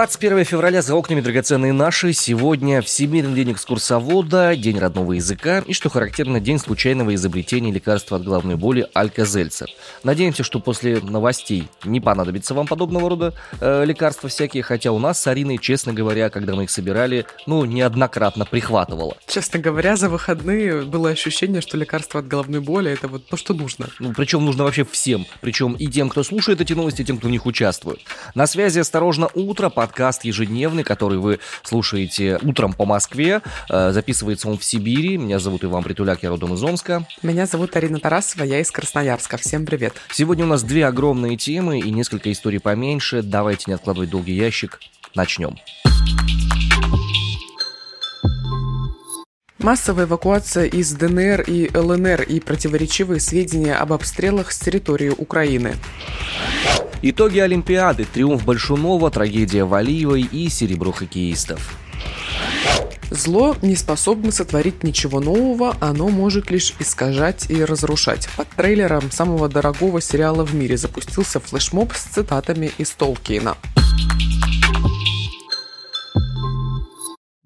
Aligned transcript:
21 0.00 0.46
февраля 0.46 0.80
за 0.80 0.94
окнами 0.94 1.20
драгоценные 1.20 1.74
наши. 1.74 2.14
Сегодня 2.14 2.80
Всемирный 2.80 3.34
день 3.34 3.52
экскурсовода, 3.52 4.56
день 4.56 4.78
родного 4.78 5.12
языка 5.12 5.58
и, 5.66 5.74
что 5.74 5.90
характерно, 5.90 6.40
день 6.40 6.58
случайного 6.58 7.14
изобретения 7.14 7.70
лекарства 7.70 8.16
от 8.16 8.24
головной 8.24 8.56
боли 8.56 8.88
Алька-Зельцер. 8.94 9.66
Надеемся, 10.02 10.42
что 10.42 10.58
после 10.58 11.00
новостей 11.00 11.68
не 11.84 12.00
понадобится 12.00 12.54
вам 12.54 12.66
подобного 12.66 13.10
рода 13.10 13.34
э, 13.60 13.84
лекарства 13.84 14.30
всякие, 14.30 14.62
хотя 14.62 14.90
у 14.90 14.98
нас 14.98 15.20
с 15.20 15.26
Ариной, 15.26 15.58
честно 15.58 15.92
говоря, 15.92 16.30
когда 16.30 16.54
мы 16.54 16.64
их 16.64 16.70
собирали, 16.70 17.26
ну, 17.44 17.66
неоднократно 17.66 18.46
прихватывало. 18.46 19.18
Честно 19.26 19.60
говоря, 19.60 19.96
за 19.96 20.08
выходные 20.08 20.80
было 20.80 21.10
ощущение, 21.10 21.60
что 21.60 21.76
лекарство 21.76 22.20
от 22.20 22.26
головной 22.26 22.60
боли 22.60 22.90
это 22.90 23.06
вот 23.06 23.26
то, 23.26 23.36
что 23.36 23.52
нужно. 23.52 23.90
Ну, 23.98 24.14
причем 24.14 24.46
нужно 24.46 24.64
вообще 24.64 24.86
всем. 24.86 25.26
Причем 25.42 25.74
и 25.74 25.88
тем, 25.88 26.08
кто 26.08 26.22
слушает 26.22 26.62
эти 26.62 26.72
новости, 26.72 27.02
и 27.02 27.04
тем, 27.04 27.18
кто 27.18 27.28
в 27.28 27.30
них 27.30 27.44
участвует. 27.44 28.00
На 28.34 28.46
связи 28.46 28.78
«Осторожно, 28.78 29.28
утро» 29.34 29.68
подкаст 29.90 30.24
ежедневный, 30.24 30.84
который 30.84 31.18
вы 31.18 31.40
слушаете 31.64 32.38
утром 32.42 32.72
по 32.72 32.84
Москве. 32.84 33.42
Э, 33.68 33.90
записывается 33.90 34.48
он 34.48 34.56
в 34.56 34.62
Сибири. 34.62 35.18
Меня 35.18 35.40
зовут 35.40 35.64
Иван 35.64 35.82
Притуляк, 35.82 36.22
я 36.22 36.28
родом 36.28 36.54
из 36.54 36.62
Омска. 36.62 37.08
Меня 37.22 37.46
зовут 37.46 37.74
Арина 37.74 37.98
Тарасова, 37.98 38.44
я 38.44 38.60
из 38.60 38.70
Красноярска. 38.70 39.36
Всем 39.36 39.66
привет. 39.66 39.94
Сегодня 40.12 40.44
у 40.44 40.48
нас 40.48 40.62
две 40.62 40.86
огромные 40.86 41.36
темы 41.36 41.80
и 41.80 41.90
несколько 41.90 42.30
историй 42.30 42.60
поменьше. 42.60 43.22
Давайте 43.22 43.64
не 43.66 43.74
откладывать 43.74 44.10
долгий 44.10 44.34
ящик. 44.34 44.78
Начнем. 45.16 45.56
Массовая 49.62 50.06
эвакуация 50.06 50.64
из 50.64 50.90
ДНР 50.92 51.42
и 51.42 51.70
ЛНР 51.76 52.22
и 52.22 52.40
противоречивые 52.40 53.20
сведения 53.20 53.74
об 53.74 53.92
обстрелах 53.92 54.52
с 54.52 54.58
территории 54.58 55.10
Украины. 55.10 55.74
Итоги 57.02 57.40
Олимпиады, 57.40 58.06
триумф 58.06 58.42
Большунова, 58.46 59.10
трагедия 59.10 59.64
Валиевой 59.64 60.22
и 60.22 60.48
серебро 60.48 60.92
хоккеистов. 60.92 61.76
Зло 63.10 63.54
не 63.60 63.76
способно 63.76 64.32
сотворить 64.32 64.82
ничего 64.82 65.20
нового, 65.20 65.76
оно 65.80 66.08
может 66.08 66.50
лишь 66.50 66.72
искажать 66.78 67.50
и 67.50 67.62
разрушать. 67.62 68.30
Под 68.38 68.48
трейлером 68.48 69.10
самого 69.10 69.50
дорогого 69.50 70.00
сериала 70.00 70.42
в 70.42 70.54
мире 70.54 70.78
запустился 70.78 71.38
флешмоб 71.38 71.92
с 71.92 72.04
цитатами 72.04 72.70
из 72.78 72.92
Толкиена. 72.92 73.58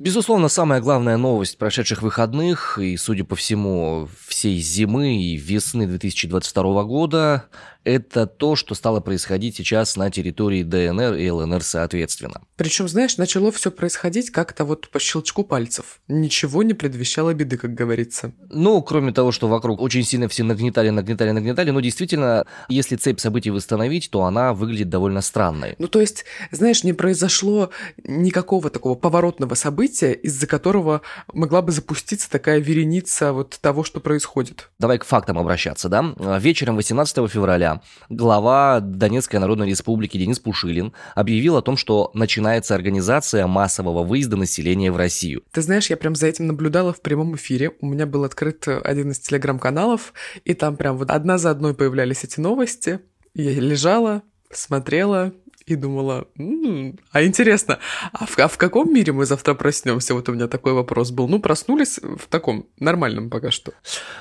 Безусловно, 0.05 0.49
самая 0.49 0.83
главная 0.83 1.17
новость 1.17 1.57
прошедших 1.57 2.03
выходных 2.03 2.77
и, 2.79 2.95
судя 2.99 3.25
по 3.25 3.37
всему, 3.37 4.07
всей 4.29 4.59
зимы 4.59 5.17
и 5.17 5.39
весны 5.39 5.87
2022 5.87 6.85
года 6.85 7.45
это 7.85 8.27
то, 8.27 8.57
что 8.57 8.75
стало 8.75 9.01
происходить 9.01 9.57
сейчас 9.57 9.97
на 9.97 10.11
территории 10.11 10.63
ДНР 10.63 11.15
и 11.15 11.31
ЛНР 11.31 11.63
соответственно. 11.63 12.43
Причем, 12.57 12.89
знаешь, 12.89 13.19
начало 13.19 13.53
все 13.53 13.71
происходить 13.71 14.31
как-то 14.31 14.65
вот 14.65 14.89
по 14.89 14.99
щелчку 14.99 15.45
пальцев. 15.45 16.01
Ничего 16.09 16.63
не 16.63 16.75
предвещало 16.75 17.35
беды, 17.35 17.57
как 17.57 17.75
говорится. 17.75 18.33
Ну, 18.51 18.81
кроме 18.83 19.13
того, 19.13 19.33
что 19.33 19.49
вокруг 19.49 19.81
очень 19.81 20.05
сильно 20.05 20.29
все 20.29 20.45
нагнетали, 20.45 20.91
нагнетали, 20.91 21.31
нагнетали, 21.31 21.71
но 21.71 21.81
действительно, 21.81 22.47
если 22.69 22.97
цепь 22.97 23.21
событий 23.21 23.51
восстановить, 23.51 24.11
то 24.11 24.25
она 24.25 24.55
выглядит 24.55 24.89
довольно 24.89 25.21
странной. 25.21 25.75
Ну, 25.79 25.89
то 25.89 26.01
есть, 26.01 26.25
знаешь, 26.51 26.85
не 26.85 26.93
произошло 26.93 27.71
никакого 28.03 28.71
такого 28.71 28.95
поворотного 28.95 29.55
события, 29.55 30.13
из-за 30.13 30.47
которого 30.47 31.03
могла 31.33 31.61
бы 31.63 31.73
запуститься 31.73 32.31
такая 32.31 32.61
вереница 32.61 33.33
вот 33.33 33.59
того, 33.61 33.85
что 33.85 34.01
происходит. 34.01 34.71
Давай 34.79 34.99
к 34.99 35.05
фактам 35.05 35.39
обращаться, 35.39 35.89
да? 35.89 36.15
Вечером 36.39 36.77
18 36.77 37.31
февраля 37.31 37.74
глава 38.09 38.81
Донецкой 38.81 39.41
Народной 39.41 39.69
Республики 39.69 40.19
Денис 40.19 40.39
Пушилин 40.39 40.93
объявил 41.15 41.57
о 41.57 41.63
том, 41.63 41.77
что 41.77 42.11
начинается 42.15 42.75
организация 42.75 43.47
массового 43.47 44.03
выезда 44.03 44.37
населения 44.37 44.91
в 44.91 44.97
Россию. 44.97 45.43
Ты 45.53 45.63
знаешь, 45.63 45.91
я 45.91 45.97
прям 45.97 46.15
за 46.15 46.27
этим 46.27 46.47
наблюдала 46.47 46.93
в 46.93 47.01
прямом 47.01 47.37
эфире. 47.37 47.73
У 47.81 47.87
меня 47.87 48.07
был 48.07 48.25
открыт 48.25 48.67
один 48.67 49.11
из 49.11 49.19
телеграм-каналов, 49.21 50.13
и 50.45 50.55
там 50.55 50.77
прям 50.77 50.97
вот 50.97 51.11
одна 51.11 51.39
за 51.39 51.51
одной 51.51 51.75
появлялись 51.75 52.25
эти 52.25 52.41
новости. 52.41 53.01
Я 53.35 53.53
лежала, 53.53 54.23
смотрела, 54.53 55.33
и 55.67 55.77
думала, 55.77 56.27
м-м, 56.39 56.99
а 57.11 57.25
интересно, 57.25 57.79
а 58.13 58.27
в, 58.27 58.39
а 58.39 58.49
в 58.49 58.59
каком 58.59 58.93
мире 58.93 59.13
мы 59.13 59.25
завтра 59.25 59.55
проснемся? 59.55 60.15
Вот 60.15 60.29
у 60.29 60.33
меня 60.33 60.47
такой 60.47 60.75
вопрос 60.75 61.11
был. 61.11 61.27
Ну, 61.27 61.41
проснулись 61.41 61.99
в 61.99 62.27
таком 62.29 62.67
нормальном 62.79 63.31
пока 63.31 63.51
что. 63.51 63.73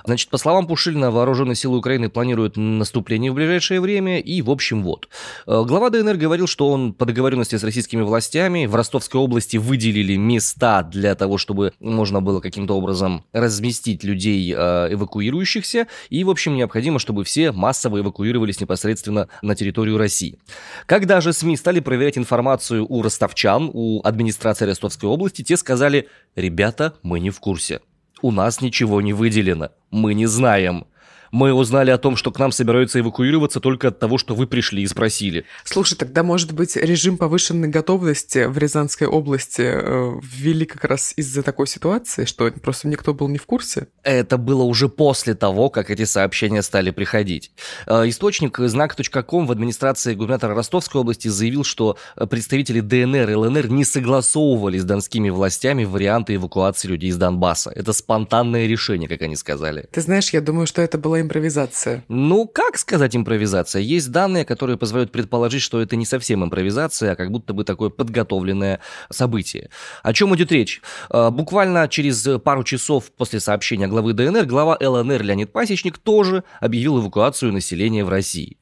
Значит, 0.06 0.30
по 0.30 0.38
словам 0.38 0.68
Пушилина, 0.68 1.12
вооруженные 1.12 1.56
силы 1.56 1.78
Украины 1.78 2.10
планируют 2.10 2.56
наступление 2.56 3.32
в 3.32 3.36
ближайшее 3.36 3.82
время, 3.82 4.20
и, 4.20 4.42
в 4.42 4.50
общем, 4.50 4.84
вот. 4.84 5.10
Э, 5.46 5.64
глава 5.66 5.90
ДНР 5.90 6.16
говорил, 6.16 6.48
что 6.48 6.70
он 6.70 6.94
по 6.94 7.06
договоренности 7.06 7.58
с 7.58 7.64
российскими 7.64 8.02
властями 8.02 8.66
в 8.66 8.76
Ростовской 8.76 9.20
области 9.20 9.58
выделили 9.58 10.16
места 10.16 10.84
для 10.84 11.14
того, 11.16 11.38
чтобы 11.38 11.74
можно 11.82 12.22
было 12.22 12.40
каким-то 12.40 12.78
образом 12.78 13.26
разместить 13.34 14.06
людей, 14.06 14.54
э, 14.56 14.94
эвакуирующихся, 14.94 15.88
и, 16.10 16.24
в 16.24 16.30
общем, 16.30 16.56
необходимо, 16.56 17.00
чтобы 17.00 17.26
все 17.26 17.52
массово 17.52 18.00
эвакуировались 18.00 18.62
непосредственно 18.62 19.28
на 19.42 19.56
территорию 19.56 19.98
России. 19.98 20.38
Когда 20.86 21.20
же 21.20 21.33
СМИ 21.34 21.58
стали 21.58 21.80
проверять 21.80 22.18
информацию 22.18 22.86
у 22.88 23.02
ростовчан, 23.02 23.70
у 23.74 24.02
администрации 24.04 24.66
Ростовской 24.66 25.10
области, 25.10 25.42
те 25.42 25.58
сказали, 25.58 26.08
ребята, 26.36 26.96
мы 27.04 27.20
не 27.20 27.30
в 27.30 27.40
курсе. 27.40 27.82
У 28.22 28.32
нас 28.32 28.62
ничего 28.62 29.02
не 29.02 29.14
выделено, 29.14 29.72
мы 29.92 30.14
не 30.14 30.28
знаем. 30.28 30.86
Мы 31.34 31.52
узнали 31.52 31.90
о 31.90 31.98
том, 31.98 32.16
что 32.16 32.32
к 32.32 32.38
нам 32.38 32.52
собираются 32.52 33.00
эвакуироваться 33.00 33.60
только 33.60 33.88
от 33.88 33.98
того, 33.98 34.20
что 34.20 34.36
вы 34.36 34.46
пришли 34.46 34.84
и 34.84 34.88
спросили. 34.88 35.46
Слушай, 35.64 35.96
тогда, 35.96 36.22
может 36.22 36.52
быть, 36.52 36.76
режим 36.76 37.18
повышенной 37.18 37.70
готовности 37.70 38.46
в 38.46 38.56
Рязанской 38.60 39.08
области 39.08 39.64
э, 39.64 40.20
ввели 40.22 40.68
как 40.68 40.84
раз 40.84 41.12
из-за 41.18 41.42
такой 41.42 41.66
ситуации, 41.66 42.26
что 42.26 42.52
просто 42.52 42.88
никто 42.88 43.16
был 43.16 43.30
не 43.30 43.40
в 43.40 43.48
курсе? 43.48 43.88
Это 44.04 44.38
было 44.38 44.62
уже 44.62 44.90
после 44.90 45.34
того, 45.34 45.72
как 45.72 45.90
эти 45.90 46.06
сообщения 46.06 46.62
стали 46.62 46.92
приходить. 46.92 47.52
Э, 47.88 48.08
источник 48.08 48.60
знак.ком 48.60 49.48
в 49.48 49.52
администрации 49.52 50.14
губернатора 50.14 50.54
Ростовской 50.54 51.02
области 51.02 51.30
заявил, 51.30 51.64
что 51.64 51.98
представители 52.30 52.80
ДНР 52.80 53.32
и 53.32 53.34
ЛНР 53.34 53.72
не 53.72 53.86
согласовывали 53.86 54.78
с 54.78 54.84
донскими 54.84 55.32
властями 55.32 55.84
варианты 55.84 56.36
эвакуации 56.36 56.90
людей 56.90 57.10
из 57.10 57.18
Донбасса. 57.18 57.72
Это 57.72 57.92
спонтанное 57.92 58.68
решение, 58.68 59.10
как 59.10 59.24
они 59.24 59.36
сказали. 59.36 59.88
Ты 59.92 60.02
знаешь, 60.02 60.30
я 60.30 60.40
думаю, 60.40 60.68
что 60.68 60.84
это 60.84 61.00
было 61.00 61.23
импровизация? 61.24 62.04
Ну, 62.08 62.48
как 62.48 62.78
сказать 62.78 63.16
импровизация? 63.16 63.82
Есть 63.82 64.12
данные, 64.12 64.46
которые 64.46 64.78
позволяют 64.78 65.12
предположить, 65.12 65.62
что 65.62 65.82
это 65.82 65.96
не 65.96 66.06
совсем 66.06 66.44
импровизация, 66.44 67.14
а 67.14 67.16
как 67.16 67.32
будто 67.32 67.54
бы 67.54 67.64
такое 67.64 67.90
подготовленное 67.90 68.80
событие. 69.10 69.70
О 70.04 70.14
чем 70.14 70.36
идет 70.36 70.52
речь? 70.52 70.82
А, 71.10 71.32
буквально 71.32 71.88
через 71.88 72.28
пару 72.44 72.64
часов 72.64 73.12
после 73.12 73.40
сообщения 73.40 73.88
главы 73.88 74.14
ДНР, 74.14 74.46
глава 74.46 74.78
ЛНР 74.80 75.24
Леонид 75.24 75.52
Пасечник 75.52 75.98
тоже 75.98 76.44
объявил 76.60 77.00
эвакуацию 77.00 77.52
населения 77.52 78.06
в 78.06 78.10
России. 78.10 78.58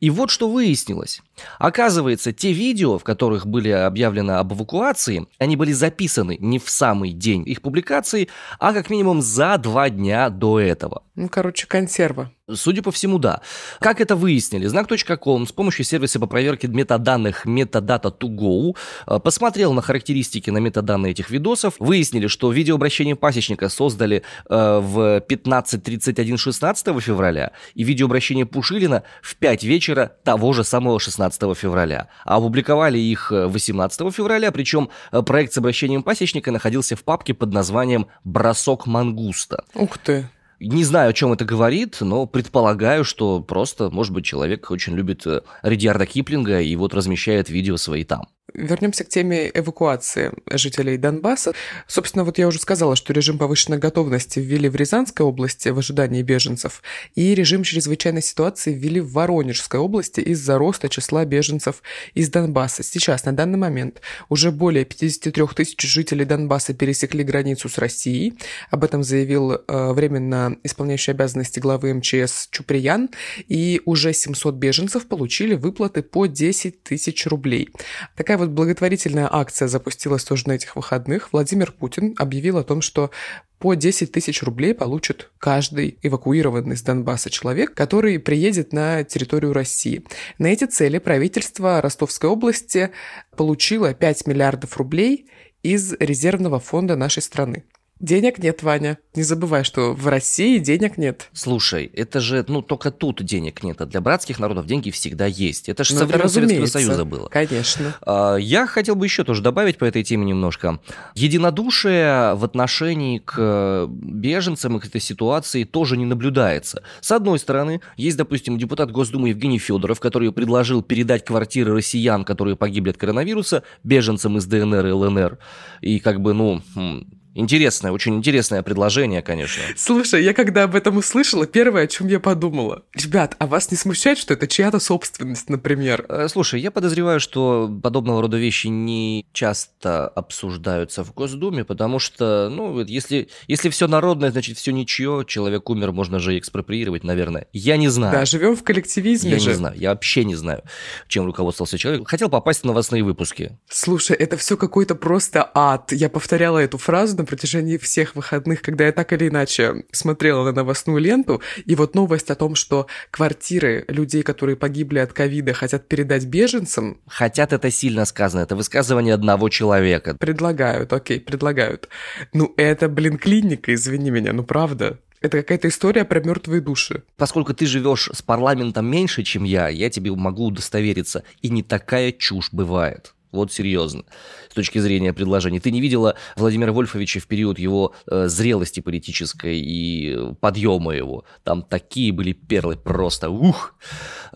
И 0.00 0.10
вот 0.10 0.30
что 0.30 0.48
выяснилось. 0.48 1.20
Оказывается, 1.58 2.32
те 2.32 2.52
видео, 2.52 2.98
в 2.98 3.04
которых 3.04 3.46
были 3.46 3.70
объявлены 3.70 4.32
об 4.32 4.52
эвакуации, 4.52 5.26
они 5.38 5.56
были 5.56 5.72
записаны 5.72 6.36
не 6.40 6.58
в 6.58 6.70
самый 6.70 7.12
день 7.12 7.42
их 7.46 7.62
публикации, 7.62 8.28
а 8.58 8.72
как 8.72 8.90
минимум 8.90 9.20
за 9.20 9.58
два 9.58 9.90
дня 9.90 10.30
до 10.30 10.60
этого. 10.60 11.02
Ну, 11.16 11.28
короче, 11.28 11.66
консерва. 12.08 12.30
Судя 12.52 12.82
по 12.82 12.92
всему, 12.92 13.18
да. 13.18 13.40
Как 13.80 14.00
это 14.00 14.16
выяснили? 14.16 14.66
Знак.ком 14.66 15.46
с 15.46 15.52
помощью 15.52 15.84
сервиса 15.84 16.20
по 16.20 16.26
проверке 16.26 16.68
метаданных 16.68 17.46
Metadata2Go 17.46 18.76
э, 19.06 19.18
посмотрел 19.18 19.72
на 19.72 19.80
характеристики 19.80 20.50
на 20.50 20.58
метаданные 20.58 21.12
этих 21.12 21.30
видосов, 21.30 21.74
выяснили, 21.78 22.26
что 22.26 22.52
видеообращение 22.52 23.16
пасечника 23.16 23.68
создали 23.68 24.22
э, 24.48 24.78
в 24.82 25.20
15.31 25.20 26.36
16 26.36 27.02
февраля 27.02 27.52
и 27.74 27.82
видеообращение 27.82 28.44
Пушилина 28.44 29.04
в 29.22 29.36
5 29.36 29.64
вечера 29.64 30.12
того 30.22 30.52
же 30.52 30.64
самого 30.64 31.00
16 31.00 31.56
февраля. 31.56 32.08
А 32.24 32.36
опубликовали 32.36 32.98
их 32.98 33.30
18 33.30 34.00
э, 34.00 34.10
февраля, 34.10 34.52
причем 34.52 34.90
э, 35.12 35.22
проект 35.22 35.54
с 35.54 35.58
обращением 35.58 36.02
пасечника 36.02 36.52
находился 36.52 36.94
в 36.94 37.04
папке 37.04 37.32
под 37.32 37.54
названием 37.54 38.06
«Бросок 38.22 38.86
мангуста». 38.86 39.64
Ух 39.74 39.96
ты! 39.96 40.28
Не 40.66 40.82
знаю, 40.82 41.10
о 41.10 41.12
чем 41.12 41.32
это 41.32 41.44
говорит, 41.44 41.98
но 42.00 42.26
предполагаю, 42.26 43.04
что 43.04 43.40
просто, 43.40 43.90
может 43.90 44.14
быть, 44.14 44.24
человек 44.24 44.70
очень 44.70 44.94
любит 44.94 45.26
э, 45.26 45.42
Редиарда 45.62 46.06
Киплинга 46.06 46.60
и 46.60 46.74
вот 46.76 46.94
размещает 46.94 47.50
видео 47.50 47.76
свои 47.76 48.02
там. 48.04 48.28
Вернемся 48.54 49.02
к 49.02 49.08
теме 49.08 49.50
эвакуации 49.52 50.32
жителей 50.48 50.96
Донбасса. 50.96 51.54
Собственно, 51.88 52.22
вот 52.24 52.38
я 52.38 52.46
уже 52.46 52.60
сказала, 52.60 52.94
что 52.94 53.12
режим 53.12 53.36
повышенной 53.36 53.78
готовности 53.78 54.38
ввели 54.38 54.68
в 54.68 54.76
Рязанской 54.76 55.26
области 55.26 55.70
в 55.70 55.78
ожидании 55.78 56.22
беженцев, 56.22 56.82
и 57.16 57.34
режим 57.34 57.64
чрезвычайной 57.64 58.22
ситуации 58.22 58.72
ввели 58.72 59.00
в 59.00 59.12
Воронежской 59.12 59.80
области 59.80 60.20
из-за 60.20 60.56
роста 60.56 60.88
числа 60.88 61.24
беженцев 61.24 61.82
из 62.14 62.30
Донбасса. 62.30 62.84
Сейчас, 62.84 63.24
на 63.24 63.32
данный 63.32 63.58
момент, 63.58 64.00
уже 64.28 64.52
более 64.52 64.84
53 64.84 65.46
тысяч 65.56 65.82
жителей 65.82 66.24
Донбасса 66.24 66.74
пересекли 66.74 67.24
границу 67.24 67.68
с 67.68 67.76
Россией. 67.78 68.34
Об 68.70 68.84
этом 68.84 69.02
заявил 69.02 69.52
э, 69.52 69.92
временно 69.92 70.56
исполняющий 70.62 71.10
обязанности 71.10 71.58
главы 71.58 71.92
МЧС 71.94 72.48
Чуприян, 72.50 73.10
и 73.48 73.82
уже 73.84 74.12
700 74.12 74.54
беженцев 74.54 75.06
получили 75.06 75.54
выплаты 75.54 76.02
по 76.02 76.26
10 76.26 76.84
тысяч 76.84 77.26
рублей. 77.26 77.70
Такая 78.16 78.38
вот 78.38 78.43
вот 78.44 78.52
благотворительная 78.52 79.28
акция 79.30 79.68
запустилась 79.68 80.24
тоже 80.24 80.48
на 80.48 80.52
этих 80.52 80.76
выходных. 80.76 81.32
Владимир 81.32 81.72
Путин 81.72 82.14
объявил 82.18 82.58
о 82.58 82.64
том, 82.64 82.80
что 82.80 83.10
по 83.58 83.74
10 83.74 84.12
тысяч 84.12 84.42
рублей 84.42 84.74
получит 84.74 85.30
каждый 85.38 85.98
эвакуированный 86.02 86.74
из 86.74 86.82
Донбасса 86.82 87.30
человек, 87.30 87.74
который 87.74 88.18
приедет 88.18 88.72
на 88.72 89.04
территорию 89.04 89.52
России. 89.52 90.04
На 90.38 90.48
эти 90.48 90.64
цели 90.64 90.98
правительство 90.98 91.80
Ростовской 91.80 92.28
области 92.28 92.90
получило 93.36 93.94
5 93.94 94.26
миллиардов 94.26 94.76
рублей 94.76 95.26
из 95.62 95.94
резервного 95.98 96.60
фонда 96.60 96.94
нашей 96.94 97.22
страны. 97.22 97.64
Денег 98.00 98.38
нет, 98.38 98.62
Ваня. 98.64 98.98
Не 99.14 99.22
забывай, 99.22 99.62
что 99.62 99.94
в 99.94 100.08
России 100.08 100.58
денег 100.58 100.98
нет. 100.98 101.30
Слушай, 101.32 101.86
это 101.86 102.18
же, 102.18 102.44
ну, 102.48 102.60
только 102.60 102.90
тут 102.90 103.22
денег 103.22 103.62
нет. 103.62 103.80
А 103.80 103.86
для 103.86 104.00
братских 104.00 104.40
народов 104.40 104.66
деньги 104.66 104.90
всегда 104.90 105.26
есть. 105.26 105.68
Это 105.68 105.84
же 105.84 105.94
ну, 105.94 106.00
со 106.00 106.06
времен 106.06 106.28
Советского 106.28 106.66
Союза 106.66 107.04
было. 107.04 107.28
Конечно. 107.28 107.94
А, 108.02 108.34
я 108.34 108.66
хотел 108.66 108.96
бы 108.96 109.06
еще 109.06 109.22
тоже 109.22 109.42
добавить 109.42 109.78
по 109.78 109.84
этой 109.84 110.02
теме 110.02 110.24
немножко. 110.24 110.80
Единодушие 111.14 112.34
в 112.34 112.44
отношении 112.44 113.18
к 113.18 113.86
беженцам 113.88 114.76
и 114.76 114.80
к 114.80 114.86
этой 114.86 115.00
ситуации 115.00 115.62
тоже 115.62 115.96
не 115.96 116.04
наблюдается. 116.04 116.82
С 117.00 117.12
одной 117.12 117.38
стороны, 117.38 117.80
есть, 117.96 118.16
допустим, 118.16 118.58
депутат 118.58 118.90
Госдумы 118.90 119.28
Евгений 119.28 119.60
Федоров, 119.60 120.00
который 120.00 120.32
предложил 120.32 120.82
передать 120.82 121.24
квартиры 121.24 121.72
россиян, 121.74 122.24
которые 122.24 122.56
погибли 122.56 122.90
от 122.90 122.96
коронавируса, 122.96 123.62
беженцам 123.84 124.36
из 124.38 124.46
ДНР 124.46 124.86
и 124.86 124.90
ЛНР. 124.90 125.38
И 125.80 126.00
как 126.00 126.20
бы, 126.20 126.34
ну, 126.34 126.60
хм, 126.74 127.06
Интересное, 127.34 127.90
очень 127.90 128.14
интересное 128.14 128.62
предложение, 128.62 129.20
конечно. 129.20 129.62
Слушай, 129.76 130.22
я 130.22 130.32
когда 130.34 130.64
об 130.64 130.76
этом 130.76 130.96
услышала, 130.96 131.46
первое, 131.46 131.84
о 131.84 131.86
чем 131.88 132.06
я 132.06 132.20
подумала. 132.20 132.84
Ребят, 132.94 133.34
а 133.40 133.48
вас 133.48 133.72
не 133.72 133.76
смущает, 133.76 134.18
что 134.18 134.34
это 134.34 134.46
чья-то 134.46 134.78
собственность, 134.78 135.50
например? 135.50 136.06
Э, 136.08 136.28
слушай, 136.28 136.60
я 136.60 136.70
подозреваю, 136.70 137.18
что 137.18 137.68
подобного 137.82 138.22
рода 138.22 138.36
вещи 138.36 138.68
не 138.68 139.26
часто 139.32 140.06
обсуждаются 140.06 141.02
в 141.02 141.12
Госдуме, 141.12 141.64
потому 141.64 141.98
что, 141.98 142.48
ну, 142.52 142.80
если, 142.84 143.28
если 143.48 143.68
все 143.68 143.88
народное, 143.88 144.30
значит, 144.30 144.56
все 144.56 144.70
ничье, 144.70 145.24
человек 145.26 145.68
умер, 145.68 145.90
можно 145.90 146.20
же 146.20 146.38
экспроприировать, 146.38 147.02
наверное. 147.02 147.48
Я 147.52 147.76
не 147.76 147.88
знаю. 147.88 148.12
Да, 148.12 148.24
живем 148.26 148.54
в 148.54 148.62
коллективизме 148.62 149.32
Я 149.32 149.38
же. 149.40 149.48
не 149.48 149.54
знаю, 149.56 149.76
я 149.76 149.90
вообще 149.90 150.24
не 150.24 150.36
знаю, 150.36 150.62
чем 151.08 151.26
руководствовался 151.26 151.78
человек. 151.78 152.08
Хотел 152.08 152.28
попасть 152.28 152.60
в 152.60 152.64
новостные 152.64 153.02
выпуски. 153.02 153.58
Слушай, 153.68 154.16
это 154.16 154.36
все 154.36 154.56
какой-то 154.56 154.94
просто 154.94 155.50
ад. 155.52 155.90
Я 155.90 156.08
повторяла 156.08 156.58
эту 156.58 156.78
фразу 156.78 157.23
на 157.24 157.26
протяжении 157.26 157.78
всех 157.78 158.14
выходных, 158.16 158.60
когда 158.60 158.84
я 158.84 158.92
так 158.92 159.12
или 159.14 159.28
иначе 159.28 159.84
смотрела 159.92 160.44
на 160.44 160.52
новостную 160.52 160.98
ленту, 160.98 161.40
и 161.64 161.74
вот 161.74 161.94
новость 161.94 162.30
о 162.30 162.34
том, 162.34 162.54
что 162.54 162.86
квартиры 163.10 163.86
людей, 163.88 164.22
которые 164.22 164.56
погибли 164.56 164.98
от 164.98 165.14
ковида, 165.14 165.54
хотят 165.54 165.88
передать 165.88 166.26
беженцам. 166.26 167.00
Хотят 167.06 167.54
это 167.54 167.70
сильно 167.70 168.04
сказано, 168.04 168.42
это 168.42 168.56
высказывание 168.56 169.14
одного 169.14 169.48
человека. 169.48 170.14
Предлагают, 170.14 170.92
окей, 170.92 171.18
предлагают. 171.18 171.88
Ну 172.34 172.52
это, 172.58 172.88
блин, 172.90 173.16
клиника, 173.16 173.72
извини 173.72 174.10
меня, 174.10 174.34
ну 174.34 174.44
правда. 174.44 174.98
Это 175.22 175.38
какая-то 175.38 175.68
история 175.68 176.04
про 176.04 176.20
мертвые 176.20 176.60
души. 176.60 177.02
Поскольку 177.16 177.54
ты 177.54 177.64
живешь 177.64 178.10
с 178.12 178.20
парламентом 178.20 178.84
меньше, 178.84 179.22
чем 179.22 179.44
я, 179.44 179.68
я 179.68 179.88
тебе 179.88 180.14
могу 180.14 180.44
удостовериться. 180.44 181.24
И 181.40 181.48
не 181.48 181.62
такая 181.62 182.12
чушь 182.12 182.50
бывает. 182.52 183.13
Вот 183.34 183.52
серьезно. 183.52 184.04
С 184.48 184.54
точки 184.54 184.78
зрения 184.78 185.12
предложений. 185.12 185.58
Ты 185.58 185.72
не 185.72 185.80
видела 185.80 186.14
Владимира 186.36 186.72
Вольфовича 186.72 187.18
в 187.18 187.26
период 187.26 187.58
его 187.58 187.92
э, 188.06 188.28
зрелости 188.28 188.78
политической 188.78 189.58
и 189.58 190.16
подъема 190.40 190.94
его. 190.94 191.24
Там 191.42 191.62
такие 191.62 192.12
были 192.12 192.32
перлы 192.32 192.76
просто. 192.76 193.30
Ух! 193.30 193.74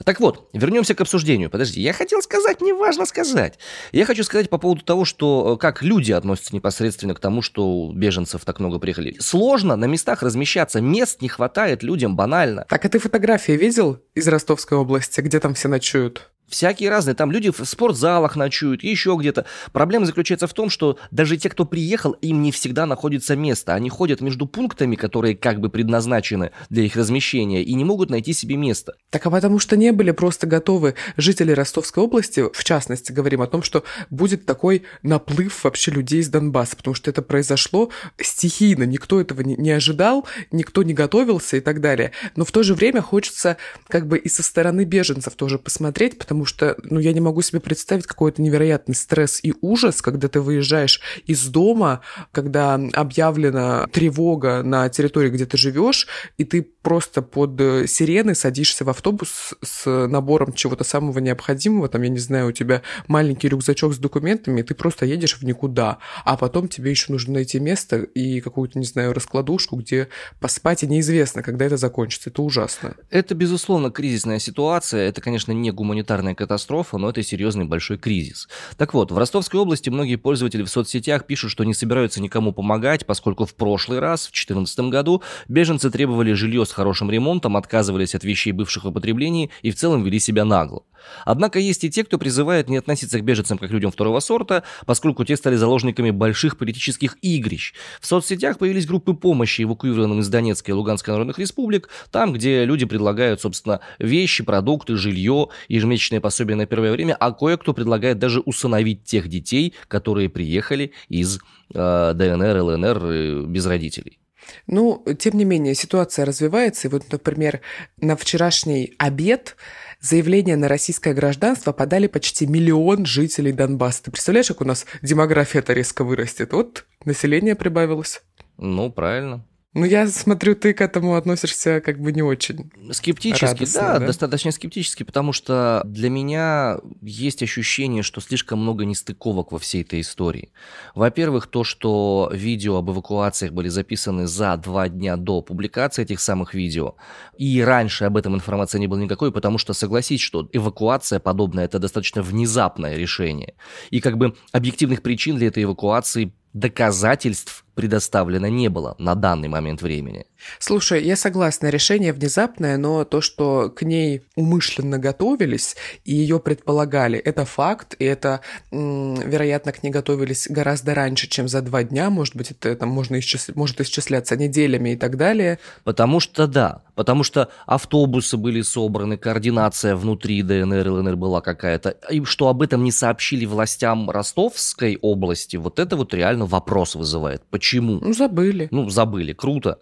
Так 0.04 0.18
вот, 0.18 0.48
вернемся 0.52 0.96
к 0.96 1.00
обсуждению. 1.00 1.48
Подожди, 1.48 1.80
я 1.80 1.92
хотел 1.92 2.20
сказать, 2.22 2.60
не 2.60 2.72
важно 2.72 3.06
сказать. 3.06 3.60
Я 3.92 4.04
хочу 4.04 4.24
сказать 4.24 4.50
по 4.50 4.58
поводу 4.58 4.82
того, 4.82 5.04
что 5.04 5.54
э, 5.54 5.58
как 5.60 5.80
люди 5.84 6.10
относятся 6.10 6.52
непосредственно 6.56 7.14
к 7.14 7.20
тому, 7.20 7.40
что 7.40 7.92
беженцев 7.94 8.44
так 8.44 8.58
много 8.58 8.80
приехали. 8.80 9.16
Сложно 9.20 9.76
на 9.76 9.84
местах 9.84 10.24
размещаться, 10.24 10.80
мест 10.80 11.22
не 11.22 11.28
хватает 11.28 11.84
людям 11.84 12.16
банально. 12.16 12.66
Так, 12.68 12.84
а 12.84 12.88
ты 12.88 12.98
фотографии 12.98 13.52
видел 13.52 14.00
из 14.16 14.26
Ростовской 14.26 14.76
области, 14.76 15.20
где 15.20 15.38
там 15.38 15.54
все 15.54 15.68
ночуют? 15.68 16.30
Всякие 16.48 16.88
разные. 16.88 17.14
Там 17.14 17.30
люди 17.30 17.50
в 17.50 17.64
спортзалах 17.64 18.34
ночуют, 18.36 18.82
еще 18.82 19.16
где-то. 19.18 19.44
Проблема 19.72 20.06
заключается 20.06 20.46
в 20.46 20.54
том, 20.54 20.70
что 20.70 20.98
даже 21.10 21.36
те, 21.36 21.50
кто 21.50 21.64
приехал, 21.64 22.12
им 22.12 22.42
не 22.42 22.52
всегда 22.52 22.86
находится 22.86 23.36
место. 23.36 23.74
Они 23.74 23.90
ходят 23.90 24.20
между 24.20 24.46
пунктами, 24.46 24.96
которые 24.96 25.36
как 25.36 25.60
бы 25.60 25.68
предназначены 25.68 26.52
для 26.70 26.84
их 26.84 26.96
размещения, 26.96 27.62
и 27.62 27.74
не 27.74 27.84
могут 27.84 28.08
найти 28.10 28.32
себе 28.32 28.56
место. 28.56 28.94
Так 29.10 29.26
а 29.26 29.30
потому 29.30 29.58
что 29.58 29.76
не 29.76 29.92
были 29.92 30.10
просто 30.10 30.46
готовы 30.46 30.94
жители 31.16 31.52
Ростовской 31.52 32.02
области, 32.02 32.44
в 32.52 32.64
частности, 32.64 33.12
говорим 33.12 33.42
о 33.42 33.46
том, 33.46 33.62
что 33.62 33.84
будет 34.08 34.46
такой 34.46 34.84
наплыв 35.02 35.64
вообще 35.64 35.90
людей 35.90 36.20
из 36.20 36.28
Донбасса, 36.28 36.76
потому 36.76 36.94
что 36.94 37.10
это 37.10 37.20
произошло 37.20 37.90
стихийно. 38.18 38.84
Никто 38.84 39.20
этого 39.20 39.42
не 39.42 39.70
ожидал, 39.70 40.26
никто 40.50 40.82
не 40.82 40.94
готовился 40.94 41.58
и 41.58 41.60
так 41.60 41.80
далее. 41.80 42.12
Но 42.36 42.44
в 42.44 42.52
то 42.52 42.62
же 42.62 42.74
время 42.74 43.02
хочется 43.02 43.58
как 43.88 44.06
бы 44.06 44.18
и 44.18 44.28
со 44.28 44.42
стороны 44.42 44.84
беженцев 44.84 45.34
тоже 45.34 45.58
посмотреть, 45.58 46.18
потому 46.18 46.37
потому 46.38 46.46
что, 46.46 46.76
ну, 46.84 47.00
я 47.00 47.12
не 47.12 47.20
могу 47.20 47.42
себе 47.42 47.58
представить 47.58 48.06
какой-то 48.06 48.40
невероятный 48.40 48.94
стресс 48.94 49.40
и 49.42 49.54
ужас, 49.60 50.00
когда 50.00 50.28
ты 50.28 50.40
выезжаешь 50.40 51.00
из 51.26 51.46
дома, 51.46 52.00
когда 52.30 52.74
объявлена 52.74 53.88
тревога 53.88 54.62
на 54.62 54.88
территории, 54.88 55.30
где 55.30 55.46
ты 55.46 55.56
живешь, 55.56 56.06
и 56.36 56.44
ты 56.44 56.62
просто 56.62 57.22
под 57.22 57.60
э, 57.60 57.86
сирены 57.88 58.36
садишься 58.36 58.84
в 58.84 58.90
автобус 58.90 59.54
с 59.64 60.06
набором 60.06 60.52
чего-то 60.52 60.84
самого 60.84 61.18
необходимого, 61.18 61.88
там, 61.88 62.02
я 62.02 62.08
не 62.08 62.18
знаю, 62.18 62.48
у 62.48 62.52
тебя 62.52 62.82
маленький 63.08 63.48
рюкзачок 63.48 63.92
с 63.92 63.98
документами, 63.98 64.60
и 64.60 64.62
ты 64.62 64.76
просто 64.76 65.06
едешь 65.06 65.38
в 65.38 65.42
никуда, 65.42 65.98
а 66.24 66.36
потом 66.36 66.68
тебе 66.68 66.90
еще 66.90 67.10
нужно 67.10 67.34
найти 67.34 67.58
место 67.58 67.96
и 67.96 68.40
какую-то, 68.40 68.78
не 68.78 68.86
знаю, 68.86 69.12
раскладушку, 69.12 69.76
где 69.76 70.08
поспать, 70.38 70.84
и 70.84 70.86
неизвестно, 70.86 71.42
когда 71.42 71.64
это 71.64 71.76
закончится. 71.76 72.30
Это 72.30 72.42
ужасно. 72.42 72.94
Это, 73.10 73.34
безусловно, 73.34 73.90
кризисная 73.90 74.38
ситуация, 74.38 75.08
это, 75.08 75.20
конечно, 75.20 75.50
не 75.50 75.72
гуманитарная 75.72 76.27
гуманитарная 76.28 76.34
катастрофа, 76.34 76.98
но 76.98 77.10
это 77.10 77.22
серьезный 77.22 77.64
большой 77.64 77.98
кризис. 77.98 78.48
Так 78.76 78.94
вот, 78.94 79.12
в 79.12 79.18
Ростовской 79.18 79.60
области 79.60 79.90
многие 79.90 80.16
пользователи 80.16 80.62
в 80.62 80.68
соцсетях 80.68 81.26
пишут, 81.26 81.50
что 81.50 81.64
не 81.64 81.74
собираются 81.74 82.20
никому 82.20 82.52
помогать, 82.52 83.06
поскольку 83.06 83.44
в 83.44 83.54
прошлый 83.54 83.98
раз, 83.98 84.22
в 84.22 84.32
2014 84.32 84.80
году, 84.90 85.22
беженцы 85.48 85.90
требовали 85.90 86.34
жилье 86.34 86.64
с 86.64 86.72
хорошим 86.72 87.10
ремонтом, 87.10 87.56
отказывались 87.56 88.14
от 88.14 88.24
вещей 88.24 88.52
бывших 88.52 88.84
употреблений 88.84 89.50
и 89.62 89.70
в 89.70 89.76
целом 89.76 90.02
вели 90.04 90.18
себя 90.18 90.44
нагло. 90.44 90.82
Однако 91.24 91.58
есть 91.58 91.84
и 91.84 91.90
те, 91.90 92.04
кто 92.04 92.18
призывает 92.18 92.68
не 92.68 92.76
относиться 92.76 93.18
к 93.18 93.24
беженцам 93.24 93.58
как 93.58 93.70
людям 93.70 93.90
второго 93.90 94.20
сорта, 94.20 94.62
поскольку 94.86 95.24
те 95.24 95.36
стали 95.36 95.56
заложниками 95.56 96.10
больших 96.10 96.58
политических 96.58 97.16
игрищ. 97.22 97.74
В 98.00 98.06
соцсетях 98.06 98.58
появились 98.58 98.86
группы 98.86 99.14
помощи 99.14 99.62
эвакуированным 99.62 100.20
из 100.20 100.28
Донецкой 100.28 100.72
и 100.72 100.76
Луганской 100.76 101.12
народных 101.12 101.38
республик, 101.38 101.88
там, 102.10 102.32
где 102.32 102.64
люди 102.64 102.84
предлагают, 102.84 103.40
собственно, 103.40 103.80
вещи, 103.98 104.44
продукты, 104.44 104.96
жилье, 104.96 105.48
ежемесячное 105.68 106.17
пособие 106.20 106.56
на 106.56 106.66
первое 106.66 106.92
время, 106.92 107.16
а 107.18 107.32
кое-кто 107.32 107.74
предлагает 107.74 108.18
даже 108.18 108.40
усыновить 108.40 109.04
тех 109.04 109.28
детей, 109.28 109.74
которые 109.88 110.28
приехали 110.28 110.92
из 111.08 111.38
э, 111.74 112.12
ДНР, 112.14 112.62
ЛНР 112.62 113.04
э, 113.04 113.42
без 113.46 113.66
родителей. 113.66 114.18
Ну, 114.66 115.04
тем 115.18 115.36
не 115.36 115.44
менее, 115.44 115.74
ситуация 115.74 116.24
развивается. 116.24 116.88
И 116.88 116.90
вот, 116.90 117.04
например, 117.10 117.60
на 118.00 118.16
вчерашний 118.16 118.94
обед 118.98 119.56
заявление 120.00 120.56
на 120.56 120.68
российское 120.68 121.14
гражданство 121.14 121.72
подали 121.72 122.06
почти 122.06 122.46
миллион 122.46 123.04
жителей 123.04 123.52
Донбасса. 123.52 124.04
Ты 124.04 124.10
представляешь, 124.10 124.48
как 124.48 124.60
у 124.60 124.64
нас 124.64 124.86
демография-то 125.02 125.72
резко 125.72 126.04
вырастет? 126.04 126.52
Вот 126.52 126.86
население 127.04 127.54
прибавилось. 127.54 128.22
Ну, 128.56 128.90
правильно. 128.90 129.44
Ну, 129.74 129.84
я 129.84 130.08
смотрю, 130.08 130.54
ты 130.54 130.72
к 130.72 130.80
этому 130.80 131.14
относишься 131.14 131.82
как 131.82 132.00
бы 132.00 132.10
не 132.12 132.22
очень. 132.22 132.70
Скептически, 132.90 133.44
радостно, 133.44 133.80
да, 133.82 133.98
да, 133.98 134.06
достаточно 134.06 134.50
скептически, 134.50 135.02
потому 135.02 135.34
что 135.34 135.82
для 135.84 136.08
меня 136.08 136.78
есть 137.02 137.42
ощущение, 137.42 138.02
что 138.02 138.22
слишком 138.22 138.60
много 138.60 138.86
нестыковок 138.86 139.52
во 139.52 139.58
всей 139.58 139.82
этой 139.82 140.00
истории. 140.00 140.52
Во-первых, 140.94 141.48
то, 141.48 141.64
что 141.64 142.30
видео 142.32 142.76
об 142.76 142.90
эвакуациях 142.90 143.52
были 143.52 143.68
записаны 143.68 144.26
за 144.26 144.56
два 144.56 144.88
дня 144.88 145.16
до 145.16 145.42
публикации 145.42 146.02
этих 146.02 146.20
самых 146.20 146.54
видео, 146.54 146.96
и 147.36 147.60
раньше 147.60 148.04
об 148.04 148.16
этом 148.16 148.34
информации 148.34 148.78
не 148.78 148.86
было 148.86 148.98
никакой, 148.98 149.32
потому 149.32 149.58
что, 149.58 149.74
согласись, 149.74 150.22
что 150.22 150.48
эвакуация 150.50 151.20
подобная– 151.20 151.64
это 151.66 151.78
достаточно 151.78 152.22
внезапное 152.22 152.96
решение. 152.96 153.54
И 153.90 154.00
как 154.00 154.16
бы 154.16 154.34
объективных 154.50 155.02
причин 155.02 155.36
для 155.36 155.48
этой 155.48 155.64
эвакуации 155.64 156.32
доказательств 156.58 157.64
предоставлено 157.78 158.48
не 158.48 158.68
было 158.68 158.96
на 158.98 159.14
данный 159.14 159.46
момент 159.46 159.82
времени. 159.82 160.26
Слушай, 160.58 161.04
я 161.04 161.14
согласна, 161.14 161.68
решение 161.68 162.12
внезапное, 162.12 162.76
но 162.76 163.04
то, 163.04 163.20
что 163.20 163.70
к 163.70 163.82
ней 163.82 164.22
умышленно 164.34 164.98
готовились 164.98 165.76
и 166.04 166.12
ее 166.12 166.40
предполагали, 166.40 167.18
это 167.18 167.44
факт, 167.44 167.94
и 168.00 168.04
это, 168.04 168.40
вероятно, 168.72 169.72
к 169.72 169.84
ней 169.84 169.90
готовились 169.90 170.48
гораздо 170.48 170.94
раньше, 170.94 171.28
чем 171.28 171.46
за 171.46 171.62
два 171.62 171.84
дня, 171.84 172.10
может 172.10 172.34
быть, 172.34 172.50
это 172.50 172.74
там 172.74 172.88
можно 172.88 173.20
исчислять, 173.20 173.56
может 173.56 173.80
исчисляться 173.80 174.36
неделями 174.36 174.90
и 174.90 174.96
так 174.96 175.16
далее. 175.16 175.60
Потому 175.84 176.18
что 176.18 176.48
да, 176.48 176.82
потому 176.96 177.22
что 177.22 177.48
автобусы 177.66 178.36
были 178.36 178.62
собраны, 178.62 179.18
координация 179.18 179.94
внутри 179.94 180.42
ДНР 180.42 180.86
и 180.86 180.90
ЛНР 180.90 181.16
была 181.16 181.40
какая-то, 181.40 181.90
и 182.10 182.24
что 182.24 182.48
об 182.48 182.62
этом 182.62 182.82
не 182.82 182.90
сообщили 182.90 183.44
властям 183.44 184.10
Ростовской 184.10 184.98
области, 185.00 185.56
вот 185.56 185.78
это 185.78 185.96
вот 185.96 186.12
реально 186.12 186.46
вопрос 186.48 186.94
вызывает. 186.94 187.42
Почему? 187.50 188.00
Ну, 188.00 188.12
забыли. 188.12 188.68
Ну, 188.70 188.88
забыли. 188.90 189.32
Круто. 189.32 189.78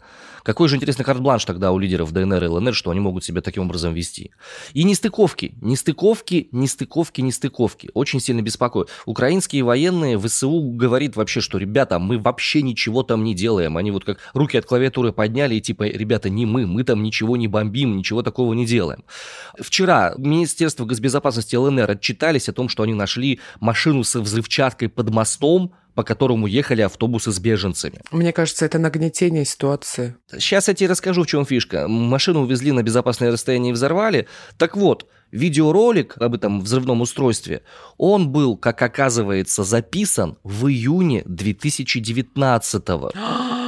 Какой 0.47 0.69
же 0.69 0.77
интересный 0.77 1.05
карт-бланш 1.05 1.45
тогда 1.45 1.73
у 1.73 1.79
лидеров 1.79 2.13
ДНР 2.13 2.45
и 2.45 2.47
ЛНР, 2.47 2.73
что 2.73 2.93
они 2.93 3.01
могут 3.01 3.25
себя 3.25 3.41
таким 3.41 3.65
образом 3.65 3.95
вести. 3.95 4.31
И 4.75 4.85
нестыковки. 4.85 5.55
Нестыковки, 5.61 6.49
нестыковки, 6.53 7.21
нестыковки. 7.21 7.91
Очень 7.95 8.21
сильно 8.21 8.43
беспокоят. 8.43 8.89
Украинские 9.07 9.65
военные, 9.65 10.17
ВСУ 10.21 10.71
говорит 10.71 11.17
вообще, 11.17 11.41
что, 11.41 11.59
ребята, 11.59 11.99
мы 11.99 12.19
вообще 12.21 12.63
ничего 12.63 13.03
там 13.03 13.25
не 13.25 13.35
делаем. 13.35 13.77
Они 13.77 13.91
вот 13.91 14.05
как 14.05 14.19
руки 14.35 14.57
от 14.57 14.67
клавиатуры 14.67 15.13
подняли 15.13 15.57
и 15.57 15.61
типа, 15.61 15.83
ребята, 15.83 16.31
не 16.31 16.47
мы, 16.47 16.65
мы 16.65 16.85
там 16.85 17.03
ничего 17.03 17.37
не 17.37 17.49
бомбим, 17.49 17.97
ничего 17.97 18.23
такого 18.23 18.53
не 18.55 18.67
делаем. 18.67 19.03
Вчера 19.59 20.15
Министерство 20.17 20.85
госбезопасности 20.85 21.57
ЛНР 21.57 21.91
отчитались 21.91 22.49
о 22.49 22.53
том, 22.53 22.69
что 22.69 22.85
они 22.85 22.95
нашли 22.95 23.41
машину 23.59 24.05
со 24.05 24.21
взрывчаткой 24.21 24.91
под 24.91 25.11
мостом, 25.11 25.73
по 25.97 26.05
которому 26.05 26.47
ехали 26.47 26.83
автобусы 26.83 27.33
с 27.33 27.41
беженцами. 27.41 28.01
Мне 28.13 28.33
кажется, 28.33 28.67
это 28.67 28.79
нагнетение 28.79 29.47
ситуации. 29.47 30.15
Сейчас 30.31 30.69
я 30.69 30.75
тебе 30.75 30.91
расскажу, 30.91 31.23
в 31.23 31.27
чем 31.27 31.47
фишка. 31.47 31.89
Машину 31.89 32.43
увезли 32.43 32.71
на 32.71 32.83
безопасное 32.83 33.33
расстояние 33.33 33.71
и 33.71 33.73
взорвали. 33.73 34.29
Так 34.59 34.77
вот, 34.77 35.09
видеоролик 35.33 36.19
об 36.19 36.35
этом 36.35 36.61
взрывном 36.61 37.01
устройстве, 37.01 37.63
он 37.97 38.29
был, 38.29 38.59
как 38.59 38.83
оказывается, 38.83 39.65
записан 39.65 40.37
в 40.45 40.67
июне 40.69 41.23
2019 41.25 42.89
года. 42.89 43.15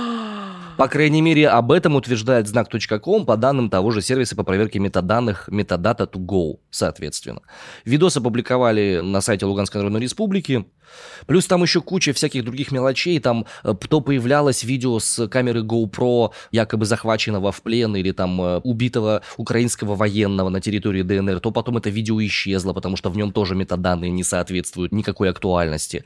По 0.79 0.87
крайней 0.87 1.23
мере, 1.23 1.49
об 1.49 1.73
этом 1.73 1.97
утверждает 1.97 2.47
знак.ком 2.47 3.27
по 3.27 3.37
данным 3.37 3.69
того 3.69 3.91
же 3.91 4.01
сервиса 4.01 4.37
по 4.37 4.45
проверке 4.45 4.79
метаданных 4.79 5.49
Metadata2Go, 5.49 6.61
соответственно. 6.71 7.41
Видос 7.85 8.17
опубликовали 8.17 9.01
на 9.03 9.21
сайте 9.21 9.45
Луганской 9.45 9.81
Народной 9.81 10.01
Республики. 10.03 10.67
Плюс 11.27 11.47
там 11.47 11.63
еще 11.63 11.81
куча 11.81 12.13
всяких 12.13 12.45
других 12.45 12.73
мелочей. 12.73 13.19
Там 13.19 13.47
э, 13.65 13.75
то 13.89 14.01
появлялось 14.01 14.65
видео 14.65 14.99
с 14.99 15.27
камеры 15.29 15.63
GoPro, 15.63 16.31
якобы 16.53 16.87
захваченного 16.87 17.53
в 17.53 17.63
плен 17.63 17.97
или 17.97 18.13
там 18.13 18.41
э, 18.41 18.59
убитого 18.59 19.23
украинского 19.37 19.95
военного 19.95 20.49
на 20.49 20.61
территории 20.61 21.03
ДНР, 21.03 21.41
то 21.41 21.51
потом 21.51 21.77
это 21.77 21.91
видео 21.91 22.25
исчезло, 22.25 22.73
потому 22.73 22.97
что 22.97 23.11
в 23.11 23.17
нем 23.17 23.33
тоже 23.33 23.55
метаданные 23.55 24.11
не 24.11 24.25
соответствуют 24.25 24.93
никакой 24.93 25.31
актуальности. 25.31 26.05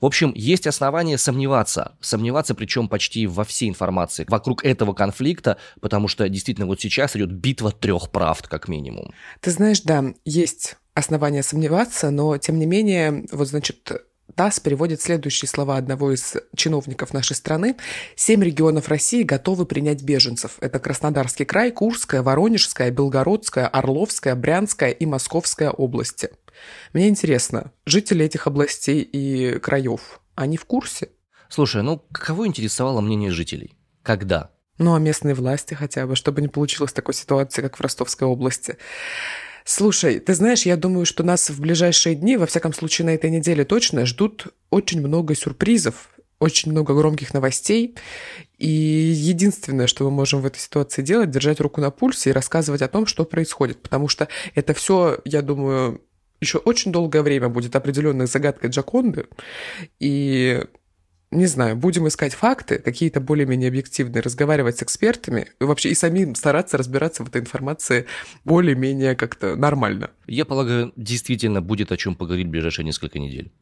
В 0.00 0.06
общем, 0.06 0.32
есть 0.34 0.66
основания 0.66 1.18
сомневаться. 1.18 1.92
Сомневаться 2.00 2.54
причем 2.54 2.88
почти 2.88 3.26
во 3.26 3.44
всей 3.44 3.68
информации 4.10 4.26
вокруг 4.28 4.64
этого 4.64 4.92
конфликта, 4.92 5.56
потому 5.80 6.08
что 6.08 6.28
действительно 6.28 6.66
вот 6.66 6.80
сейчас 6.80 7.16
идет 7.16 7.32
битва 7.32 7.72
трех 7.72 8.10
правд, 8.10 8.48
как 8.48 8.68
минимум. 8.68 9.12
Ты 9.40 9.50
знаешь, 9.50 9.82
да, 9.82 10.04
есть 10.24 10.76
основания 10.94 11.42
сомневаться, 11.42 12.10
но 12.10 12.36
тем 12.38 12.58
не 12.58 12.66
менее, 12.66 13.24
вот 13.30 13.48
значит, 13.48 13.90
ТАСС 14.34 14.60
переводит 14.60 15.02
следующие 15.02 15.48
слова 15.48 15.76
одного 15.76 16.12
из 16.12 16.36
чиновников 16.56 17.12
нашей 17.12 17.34
страны. 17.34 17.76
Семь 18.16 18.42
регионов 18.42 18.88
России 18.88 19.22
готовы 19.22 19.66
принять 19.66 20.02
беженцев. 20.02 20.56
Это 20.60 20.78
Краснодарский 20.78 21.44
край, 21.44 21.72
Курская, 21.72 22.22
Воронежская, 22.22 22.90
Белгородская, 22.90 23.66
Орловская, 23.66 24.36
Брянская 24.36 24.90
и 24.90 25.06
Московская 25.06 25.70
области. 25.70 26.30
Мне 26.92 27.08
интересно, 27.08 27.72
жители 27.86 28.24
этих 28.24 28.46
областей 28.46 29.00
и 29.02 29.58
краев, 29.58 30.20
они 30.36 30.56
в 30.56 30.64
курсе? 30.64 31.08
Слушай, 31.48 31.82
ну 31.82 32.00
кого 32.12 32.46
интересовало 32.46 33.00
мнение 33.00 33.32
жителей? 33.32 33.79
Когда? 34.02 34.50
Ну, 34.78 34.94
а 34.94 34.98
местные 34.98 35.34
власти 35.34 35.74
хотя 35.74 36.06
бы, 36.06 36.16
чтобы 36.16 36.40
не 36.40 36.48
получилось 36.48 36.92
такой 36.92 37.14
ситуации, 37.14 37.60
как 37.60 37.76
в 37.76 37.80
Ростовской 37.80 38.26
области. 38.26 38.78
Слушай, 39.64 40.20
ты 40.20 40.34
знаешь, 40.34 40.62
я 40.62 40.76
думаю, 40.76 41.04
что 41.04 41.22
нас 41.22 41.50
в 41.50 41.60
ближайшие 41.60 42.14
дни, 42.14 42.36
во 42.36 42.46
всяком 42.46 42.72
случае 42.72 43.06
на 43.06 43.10
этой 43.10 43.30
неделе 43.30 43.64
точно, 43.64 44.06
ждут 44.06 44.46
очень 44.70 45.00
много 45.00 45.34
сюрпризов, 45.34 46.08
очень 46.38 46.72
много 46.72 46.94
громких 46.94 47.34
новостей. 47.34 47.94
И 48.56 48.66
единственное, 48.66 49.86
что 49.86 50.04
мы 50.04 50.10
можем 50.10 50.40
в 50.40 50.46
этой 50.46 50.58
ситуации 50.58 51.02
делать, 51.02 51.30
держать 51.30 51.60
руку 51.60 51.80
на 51.82 51.90
пульсе 51.90 52.30
и 52.30 52.32
рассказывать 52.32 52.82
о 52.82 52.88
том, 52.88 53.06
что 53.06 53.24
происходит. 53.26 53.82
Потому 53.82 54.08
что 54.08 54.28
это 54.54 54.72
все, 54.72 55.18
я 55.26 55.42
думаю, 55.42 56.00
еще 56.40 56.58
очень 56.58 56.90
долгое 56.90 57.22
время 57.22 57.50
будет 57.50 57.76
определенной 57.76 58.26
загадкой 58.26 58.70
Джаконды. 58.70 59.26
И 59.98 60.64
не 61.32 61.46
знаю, 61.46 61.76
будем 61.76 62.08
искать 62.08 62.34
факты, 62.34 62.78
какие-то 62.78 63.20
более-менее 63.20 63.68
объективные, 63.68 64.20
разговаривать 64.20 64.78
с 64.78 64.82
экспертами, 64.82 65.46
и 65.60 65.64
вообще 65.64 65.90
и 65.90 65.94
самим 65.94 66.34
стараться 66.34 66.76
разбираться 66.76 67.24
в 67.24 67.28
этой 67.28 67.40
информации 67.40 68.06
более-менее 68.44 69.14
как-то 69.14 69.54
нормально. 69.54 70.10
Я 70.26 70.44
полагаю, 70.44 70.92
действительно 70.96 71.60
будет 71.60 71.92
о 71.92 71.96
чем 71.96 72.16
поговорить 72.16 72.48
в 72.48 72.50
ближайшие 72.50 72.84
несколько 72.84 73.18
недель. 73.18 73.52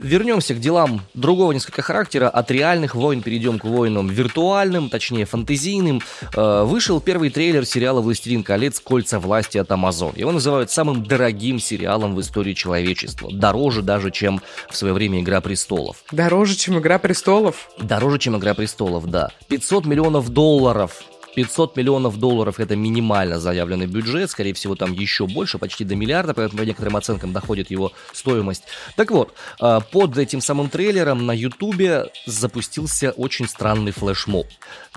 Вернемся 0.00 0.54
к 0.54 0.60
делам 0.60 1.02
другого 1.12 1.52
несколько 1.52 1.82
характера. 1.82 2.30
От 2.30 2.50
реальных 2.50 2.94
войн 2.94 3.20
перейдем 3.20 3.58
к 3.58 3.64
войнам 3.64 4.08
виртуальным, 4.08 4.88
точнее 4.88 5.26
фантазийным. 5.26 6.00
Э, 6.34 6.64
вышел 6.64 7.02
первый 7.02 7.28
трейлер 7.28 7.66
сериала 7.66 8.00
«Властелин 8.00 8.42
колец. 8.42 8.80
Кольца 8.80 9.18
власти» 9.18 9.58
от 9.58 9.68
Amazon. 9.68 10.18
Его 10.18 10.32
называют 10.32 10.70
самым 10.70 11.04
дорогим 11.04 11.58
сериалом 11.58 12.14
в 12.14 12.20
истории 12.22 12.54
человечества. 12.54 13.28
Дороже 13.30 13.82
даже, 13.82 14.10
чем 14.10 14.40
в 14.70 14.76
свое 14.76 14.94
время 14.94 15.20
«Игра 15.20 15.42
престолов». 15.42 15.98
Дороже, 16.10 16.56
чем 16.56 16.78
«Игра 16.78 16.98
престолов»? 16.98 17.68
Дороже, 17.78 18.18
чем 18.18 18.38
«Игра 18.38 18.54
престолов», 18.54 19.04
да. 19.04 19.28
500 19.48 19.84
миллионов 19.84 20.30
долларов 20.30 21.02
500 21.34 21.76
миллионов 21.76 22.18
долларов 22.18 22.60
это 22.60 22.76
минимально 22.76 23.38
заявленный 23.38 23.86
бюджет, 23.86 24.30
скорее 24.30 24.54
всего 24.54 24.74
там 24.74 24.92
еще 24.92 25.26
больше, 25.26 25.58
почти 25.58 25.84
до 25.84 25.94
миллиарда, 25.94 26.34
поэтому 26.34 26.60
по 26.60 26.66
некоторым 26.66 26.96
оценкам 26.96 27.32
доходит 27.32 27.70
его 27.70 27.92
стоимость. 28.12 28.64
Так 28.96 29.10
вот, 29.10 29.34
а, 29.60 29.80
под 29.80 30.18
этим 30.18 30.40
самым 30.40 30.68
трейлером 30.68 31.26
на 31.26 31.32
ютубе 31.32 32.06
запустился 32.26 33.10
очень 33.12 33.48
странный 33.48 33.92
флешмоб. 33.92 34.46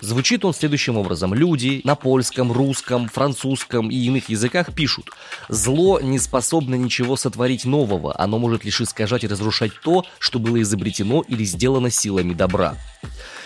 Звучит 0.02 0.46
он 0.46 0.54
следующим 0.54 0.98
образом. 0.98 1.34
Люди 1.34 1.82
на 1.84 1.96
польском, 1.96 2.52
русском, 2.52 3.08
французском 3.08 3.90
и 3.90 3.96
иных 3.96 4.30
языках 4.30 4.74
пишут 4.74 5.10
«Зло 5.50 6.00
не 6.02 6.20
способно 6.20 6.76
ничего 6.76 7.16
сотворить 7.16 7.66
нового, 7.66 8.20
оно 8.20 8.40
может 8.40 8.66
лишь 8.66 8.82
искажать 8.82 9.24
и 9.24 9.28
разрушать 9.28 9.72
то, 9.84 10.06
что 10.20 10.40
было 10.40 10.62
изобретено 10.62 11.24
или 11.28 11.44
сделано 11.44 11.90
силами 11.90 12.34
добра». 12.34 12.76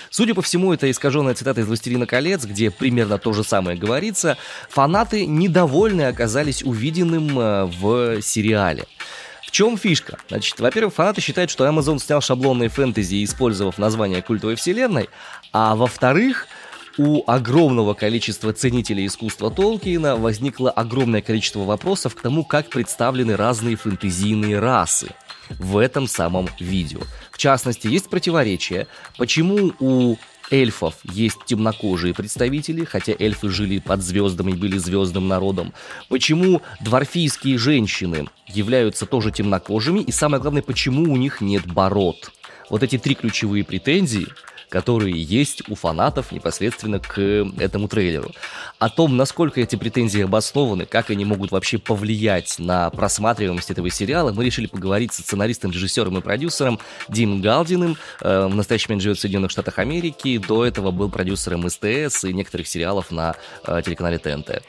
Судя 0.09 0.33
по 0.33 0.41
всему, 0.41 0.73
это 0.73 0.89
искаженная 0.89 1.33
цитата 1.33 1.61
из 1.61 1.67
«Властелина 1.67 2.05
колец», 2.05 2.45
где 2.45 2.71
примерно 2.71 3.17
то 3.17 3.33
же 3.33 3.43
самое 3.43 3.77
говорится. 3.77 4.37
Фанаты 4.69 5.25
недовольны 5.25 6.03
оказались 6.03 6.63
увиденным 6.63 7.39
э, 7.39 7.65
в 7.65 8.21
сериале. 8.21 8.85
В 9.47 9.51
чем 9.51 9.77
фишка? 9.77 10.17
Значит, 10.27 10.59
во-первых, 10.59 10.93
фанаты 10.93 11.21
считают, 11.21 11.49
что 11.49 11.65
Amazon 11.65 11.99
снял 11.99 12.21
шаблонные 12.21 12.69
фэнтези, 12.69 13.23
использовав 13.23 13.77
название 13.77 14.21
культовой 14.21 14.55
вселенной, 14.55 15.09
а 15.53 15.75
во-вторых, 15.75 16.47
у 16.97 17.23
огромного 17.27 17.93
количества 17.93 18.53
ценителей 18.53 19.05
искусства 19.05 19.51
Толкиена 19.51 20.15
возникло 20.15 20.69
огромное 20.69 21.21
количество 21.21 21.59
вопросов 21.59 22.15
к 22.15 22.21
тому, 22.21 22.43
как 22.43 22.69
представлены 22.69 23.35
разные 23.35 23.75
фэнтезийные 23.75 24.59
расы 24.59 25.11
в 25.59 25.77
этом 25.77 26.07
самом 26.07 26.47
видео. 26.59 27.01
В 27.31 27.37
частности, 27.37 27.87
есть 27.87 28.09
противоречие, 28.09 28.87
почему 29.17 29.73
у 29.79 30.15
эльфов 30.49 30.95
есть 31.03 31.37
темнокожие 31.45 32.13
представители, 32.13 32.85
хотя 32.85 33.13
эльфы 33.17 33.49
жили 33.49 33.79
под 33.79 34.01
звездами 34.01 34.51
и 34.51 34.55
были 34.55 34.77
звездным 34.77 35.27
народом. 35.27 35.73
Почему 36.09 36.61
дворфийские 36.79 37.57
женщины 37.57 38.27
являются 38.47 39.05
тоже 39.05 39.31
темнокожими, 39.31 39.99
и 39.99 40.11
самое 40.11 40.41
главное, 40.41 40.61
почему 40.61 41.11
у 41.11 41.17
них 41.17 41.41
нет 41.41 41.65
бород. 41.65 42.31
Вот 42.69 42.83
эти 42.83 42.97
три 42.97 43.15
ключевые 43.15 43.63
претензии– 43.63 44.27
которые 44.69 45.21
есть 45.21 45.67
у 45.69 45.75
фанатов 45.75 46.31
непосредственно 46.31 46.99
к 46.99 47.19
этому 47.59 47.87
трейлеру. 47.87 48.31
О 48.79 48.89
том, 48.89 49.17
насколько 49.17 49.61
эти 49.61 49.75
претензии 49.75 50.21
обоснованы, 50.21 50.85
как 50.85 51.09
они 51.09 51.25
могут 51.25 51.51
вообще 51.51 51.77
повлиять 51.77 52.59
на 52.59 52.89
просматриваемость 52.89 53.71
этого 53.71 53.89
сериала, 53.89 54.31
мы 54.31 54.45
решили 54.45 54.67
поговорить 54.67 55.13
с 55.13 55.17
сценаристом, 55.17 55.71
режиссером 55.71 56.17
и 56.17 56.21
продюсером 56.21 56.79
Дим 57.09 57.41
Галдиным. 57.41 57.97
Э, 58.21 58.47
в 58.47 58.55
настоящий 58.55 58.89
момент 58.89 59.03
живет 59.03 59.17
в 59.17 59.21
Соединенных 59.21 59.51
Штатах 59.51 59.79
Америки. 59.79 60.37
До 60.37 60.65
этого 60.65 60.91
был 60.91 61.09
продюсером 61.09 61.69
СТС 61.69 62.25
и 62.25 62.33
некоторых 62.33 62.67
сериалов 62.67 63.11
на 63.11 63.35
э, 63.65 63.81
телеканале 63.83 64.17
ТНТ. 64.17 64.63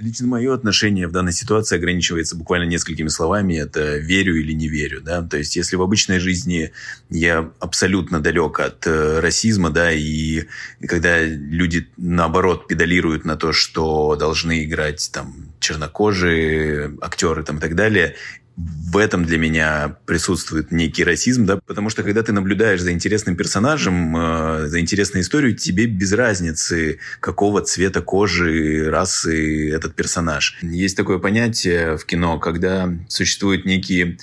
Лично 0.00 0.26
мое 0.26 0.54
отношение 0.54 1.06
в 1.06 1.12
данной 1.12 1.32
ситуации 1.32 1.76
ограничивается 1.76 2.34
буквально 2.34 2.64
несколькими 2.64 3.08
словами. 3.08 3.54
Это 3.54 3.98
верю 3.98 4.34
или 4.40 4.52
не 4.52 4.66
верю. 4.66 5.02
Да? 5.02 5.22
То 5.22 5.36
есть, 5.36 5.56
если 5.56 5.76
в 5.76 5.82
обычной 5.82 6.18
жизни 6.20 6.72
я 7.10 7.50
абсолютно 7.60 8.20
далек 8.20 8.60
от 8.60 8.86
э, 8.86 9.20
расизма, 9.20 9.68
да, 9.68 9.92
и 9.92 10.44
когда 10.88 11.22
люди, 11.22 11.88
наоборот, 11.98 12.66
педалируют 12.66 13.26
на 13.26 13.36
то, 13.36 13.52
что 13.52 14.16
должны 14.16 14.64
играть 14.64 15.10
там 15.12 15.50
чернокожие 15.60 16.96
актеры 17.02 17.42
там, 17.42 17.58
и 17.58 17.60
так 17.60 17.74
далее, 17.74 18.16
в 18.56 18.96
этом 18.96 19.24
для 19.24 19.38
меня 19.38 19.96
присутствует 20.06 20.72
некий 20.72 21.04
расизм, 21.04 21.46
да, 21.46 21.58
потому 21.66 21.90
что 21.90 22.02
когда 22.02 22.22
ты 22.22 22.32
наблюдаешь 22.32 22.80
за 22.80 22.92
интересным 22.92 23.36
персонажем, 23.36 24.16
э, 24.16 24.66
за 24.66 24.80
интересной 24.80 25.22
историей, 25.22 25.54
тебе 25.54 25.86
без 25.86 26.12
разницы, 26.12 26.98
какого 27.20 27.62
цвета 27.62 28.02
кожи, 28.02 28.90
расы 28.90 29.70
этот 29.70 29.94
персонаж. 29.94 30.58
Есть 30.62 30.96
такое 30.96 31.18
понятие 31.18 31.96
в 31.96 32.04
кино, 32.04 32.38
когда 32.38 32.92
существуют 33.08 33.64
некие 33.64 34.18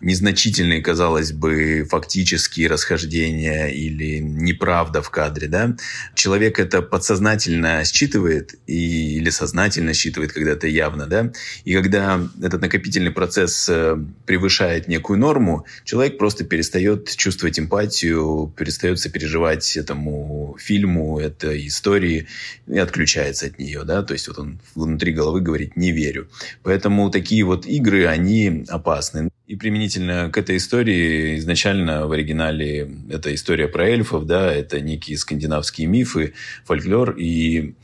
незначительные, 0.00 0.82
казалось 0.82 1.32
бы, 1.32 1.86
фактические 1.88 2.68
расхождения 2.68 3.66
или 3.68 4.18
неправда 4.18 5.02
в 5.02 5.10
кадре, 5.10 5.48
да, 5.48 5.76
человек 6.14 6.58
это 6.58 6.82
подсознательно 6.82 7.84
считывает 7.84 8.54
и, 8.66 9.16
или 9.16 9.30
сознательно 9.30 9.94
считывает 9.94 10.32
когда-то 10.32 10.66
явно, 10.66 11.06
да, 11.06 11.32
и 11.64 11.74
когда 11.74 12.20
этот 12.42 12.60
накопительный 12.60 13.10
процесс 13.10 13.68
э, 13.68 13.96
превышает 14.26 14.88
некую 14.88 15.18
норму, 15.18 15.66
человек 15.84 16.18
просто 16.18 16.44
перестает 16.44 17.14
чувствовать 17.16 17.58
эмпатию, 17.58 18.52
перестает 18.56 18.98
сопереживать 19.00 19.76
этому 19.76 20.56
фильму, 20.58 21.18
этой 21.18 21.66
истории 21.66 22.26
и 22.66 22.78
отключается 22.78 23.46
от 23.46 23.58
нее, 23.58 23.84
да, 23.84 24.02
то 24.02 24.14
есть 24.14 24.28
вот 24.28 24.38
он 24.38 24.60
внутри 24.74 25.12
головы 25.12 25.40
говорит 25.40 25.76
«не 25.76 25.92
верю». 25.92 26.28
Поэтому 26.62 27.10
такие 27.10 27.44
вот 27.44 27.66
игры, 27.66 28.06
они 28.06 28.64
опасны. 28.68 29.30
И 29.50 29.56
применительно 29.56 30.30
к 30.30 30.38
этой 30.38 30.58
истории, 30.58 31.36
изначально 31.38 32.06
в 32.06 32.12
оригинале 32.12 32.88
это 33.10 33.34
история 33.34 33.66
про 33.66 33.88
эльфов, 33.88 34.24
да, 34.24 34.52
это 34.52 34.80
некие 34.80 35.18
скандинавские 35.18 35.88
мифы, 35.88 36.34
фольклор, 36.64 37.16
и 37.18 37.74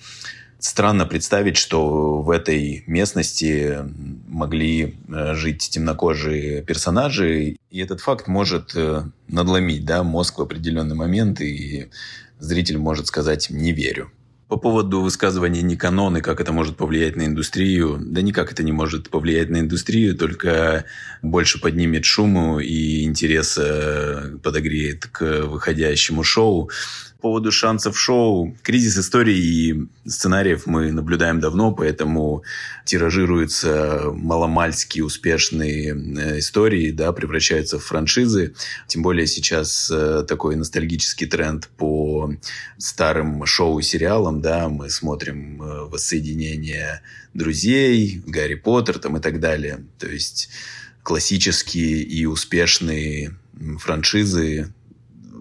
странно 0.61 1.07
представить, 1.07 1.57
что 1.57 2.23
в 2.23 2.31
этой 2.31 2.85
местности 2.87 3.79
могли 4.29 4.95
э, 5.09 5.35
жить 5.35 5.69
темнокожие 5.69 6.63
персонажи, 6.63 7.57
и 7.73 7.81
этот 7.81 8.01
факт 8.01 8.29
может 8.29 8.77
э, 8.77 9.03
надломить 9.27 9.85
да, 9.85 10.05
мозг 10.05 10.39
в 10.39 10.43
определенный 10.43 10.95
момент, 10.95 11.41
и 11.41 11.89
зритель 12.39 12.79
может 12.79 13.09
сказать 13.09 13.51
«не 13.51 13.73
верю». 13.73 14.13
По 14.49 14.57
поводу 14.59 15.01
высказывания 15.01 15.63
не 15.63 15.77
канон 15.77 16.19
и 16.19 16.21
как 16.21 16.41
это 16.41 16.53
может 16.53 16.77
повлиять 16.77 17.17
на 17.17 17.27
индустрию, 17.27 17.99
да 18.01 18.23
никак 18.23 18.53
это 18.53 18.63
не 18.63 18.71
может 18.71 19.11
повлиять 19.11 19.51
на 19.51 19.59
индустрию, 19.59 20.17
только 20.17 20.85
больше 21.21 21.61
поднимет 21.61 22.05
шуму 22.05 22.61
и 22.61 23.03
интерес 23.03 23.59
подогреет 24.45 25.07
к 25.07 25.47
выходящему 25.47 26.23
шоу. 26.23 26.71
По 27.27 27.31
поводу 27.31 27.51
шансов 27.51 27.99
шоу, 27.99 28.57
кризис 28.63 28.97
истории 28.97 29.37
и 29.37 29.89
сценариев 30.09 30.67
мы 30.67 30.93
наблюдаем 30.93 31.41
давно, 31.41 31.73
поэтому 31.73 32.45
тиражируются 32.85 34.13
маломальски 34.13 35.01
успешные 35.01 35.89
э, 35.91 36.39
истории, 36.39 36.93
да, 36.93 37.11
превращаются 37.11 37.81
в 37.81 37.85
франшизы. 37.85 38.55
Тем 38.87 39.03
более 39.03 39.27
сейчас 39.27 39.91
э, 39.93 40.25
такой 40.29 40.55
ностальгический 40.55 41.27
тренд 41.27 41.69
по 41.77 42.33
старым 42.79 43.45
шоу 43.45 43.81
и 43.81 43.83
сериалам, 43.83 44.41
да, 44.41 44.69
мы 44.69 44.89
смотрим 44.89 45.61
э, 45.61 45.85
воссоединение 45.87 47.03
друзей, 47.35 48.23
Гарри 48.25 48.55
Поттер 48.55 49.01
там 49.01 49.17
и 49.17 49.21
так 49.21 49.41
далее. 49.41 49.85
То 49.99 50.07
есть 50.07 50.49
классические 51.03 52.03
и 52.03 52.25
успешные 52.25 53.35
франшизы 53.81 54.73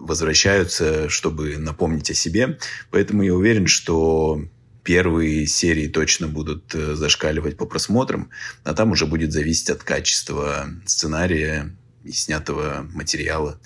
возвращаются, 0.06 1.08
чтобы 1.08 1.58
напомнить 1.58 2.10
о 2.10 2.14
себе. 2.14 2.58
Поэтому 2.90 3.22
я 3.22 3.34
уверен, 3.34 3.66
что 3.66 4.40
первые 4.82 5.46
серии 5.46 5.88
точно 5.88 6.28
будут 6.28 6.74
э, 6.74 6.94
зашкаливать 6.94 7.56
по 7.56 7.66
просмотрам, 7.66 8.30
а 8.62 8.72
там 8.72 8.92
уже 8.92 9.06
будет 9.06 9.32
зависеть 9.32 9.70
от 9.70 9.82
качества 9.82 10.68
сценария 10.84 11.76
и 12.04 12.12
снятого 12.12 12.88
материала. 12.94 13.60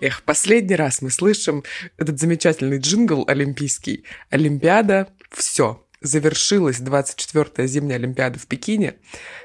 Эх, 0.00 0.22
последний 0.24 0.74
раз 0.74 1.00
мы 1.00 1.10
слышим 1.10 1.62
этот 1.96 2.18
замечательный 2.18 2.78
джингл 2.78 3.24
олимпийский. 3.28 4.02
Олимпиада– 4.30 5.08
все 5.30 5.81
завершилась 6.02 6.80
24-я 6.80 7.66
зимняя 7.66 7.98
Олимпиада 7.98 8.38
в 8.38 8.46
Пекине. 8.46 8.94